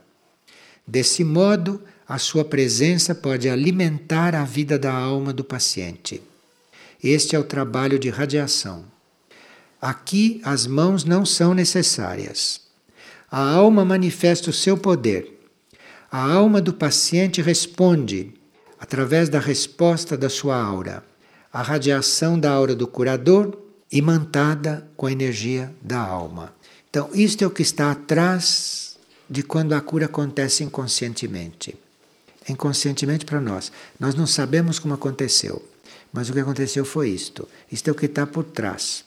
Desse 0.87 1.25
modo, 1.25 1.83
a 2.09 2.19
sua 2.19 2.45
presença 2.45 3.15
pode 3.17 3.49
alimentar 3.49 4.35
a 4.35 4.45
vida 4.45 4.79
da 4.79 4.93
alma 4.93 5.33
do 5.33 5.43
paciente. 5.43 6.23
Este 7.03 7.35
é 7.35 7.39
o 7.39 7.45
trabalho 7.45 7.99
de 7.99 8.09
radiação. 8.09 8.85
Aqui 9.83 10.41
as 10.45 10.67
mãos 10.67 11.05
não 11.05 11.27
são 11.27 11.53
necessárias. 11.53 12.61
A 13.31 13.41
alma 13.41 13.85
manifesta 13.85 14.51
o 14.51 14.53
seu 14.53 14.79
poder. 14.79 15.33
A 16.11 16.33
alma 16.33 16.61
do 16.61 16.73
paciente 16.73 17.43
responde, 17.43 18.33
através 18.79 19.29
da 19.29 19.41
resposta 19.41 20.17
da 20.17 20.29
sua 20.29 20.57
aura, 20.57 21.03
a 21.53 21.61
radiação 21.61 22.39
da 22.39 22.53
aura 22.53 22.75
do 22.75 22.87
curador 22.87 23.59
imantada 23.91 24.89
com 24.97 25.07
a 25.07 25.13
energia 25.13 25.75
da 25.83 25.99
alma. 25.99 26.55
Então, 26.89 27.11
isto 27.13 27.43
é 27.43 27.47
o 27.47 27.51
que 27.51 27.63
está 27.63 27.91
atrás 27.91 28.97
de 29.29 29.43
quando 29.43 29.73
a 29.73 29.81
cura 29.81 30.07
acontece 30.07 30.63
inconscientemente 30.63 31.77
inconscientemente 32.49 33.25
para 33.25 33.41
nós. 33.41 33.73
Nós 33.99 34.15
não 34.15 34.27
sabemos 34.27 34.79
como 34.79 34.95
aconteceu, 34.95 35.63
mas 36.13 36.29
o 36.29 36.33
que 36.33 36.41
aconteceu 36.41 36.85
foi 36.85 37.11
isto. 37.11 37.49
Isto 37.71 37.89
é 37.89 37.93
o 37.93 37.95
que 37.95 38.07
está 38.07 38.27
por 38.27 38.45
trás. 38.45 39.05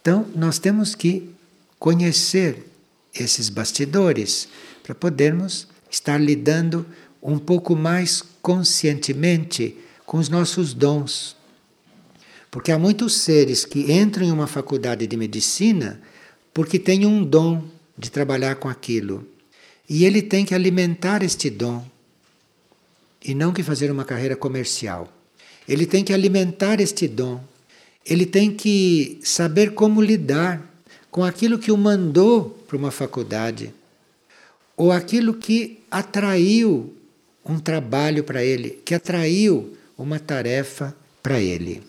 Então, 0.00 0.26
nós 0.34 0.58
temos 0.58 0.94
que 0.94 1.30
conhecer 1.78 2.66
esses 3.14 3.48
bastidores 3.48 4.48
para 4.82 4.94
podermos 4.94 5.68
estar 5.90 6.18
lidando 6.18 6.86
um 7.22 7.38
pouco 7.38 7.74
mais 7.74 8.22
conscientemente 8.40 9.76
com 10.06 10.18
os 10.18 10.28
nossos 10.28 10.72
dons. 10.72 11.36
Porque 12.50 12.72
há 12.72 12.78
muitos 12.78 13.20
seres 13.20 13.64
que 13.64 13.92
entram 13.92 14.26
em 14.26 14.32
uma 14.32 14.46
faculdade 14.46 15.06
de 15.06 15.16
medicina 15.16 16.00
porque 16.54 16.78
têm 16.78 17.04
um 17.04 17.22
dom 17.22 17.64
de 17.96 18.10
trabalhar 18.10 18.56
com 18.56 18.68
aquilo. 18.68 19.26
E 19.88 20.04
ele 20.04 20.22
tem 20.22 20.44
que 20.44 20.54
alimentar 20.54 21.22
este 21.22 21.50
dom 21.50 21.84
e 23.28 23.34
não 23.34 23.52
que 23.52 23.62
fazer 23.62 23.90
uma 23.90 24.06
carreira 24.06 24.34
comercial. 24.34 25.06
Ele 25.68 25.84
tem 25.84 26.02
que 26.02 26.14
alimentar 26.14 26.80
este 26.80 27.06
dom. 27.06 27.38
Ele 28.04 28.24
tem 28.24 28.50
que 28.50 29.20
saber 29.22 29.74
como 29.74 30.00
lidar 30.00 30.66
com 31.10 31.22
aquilo 31.22 31.58
que 31.58 31.70
o 31.70 31.76
mandou 31.76 32.58
para 32.66 32.76
uma 32.78 32.90
faculdade 32.90 33.74
ou 34.74 34.90
aquilo 34.90 35.34
que 35.34 35.80
atraiu 35.90 36.94
um 37.44 37.58
trabalho 37.58 38.24
para 38.24 38.42
ele, 38.42 38.78
que 38.82 38.94
atraiu 38.94 39.76
uma 39.96 40.18
tarefa 40.18 40.96
para 41.22 41.38
ele. 41.38 41.82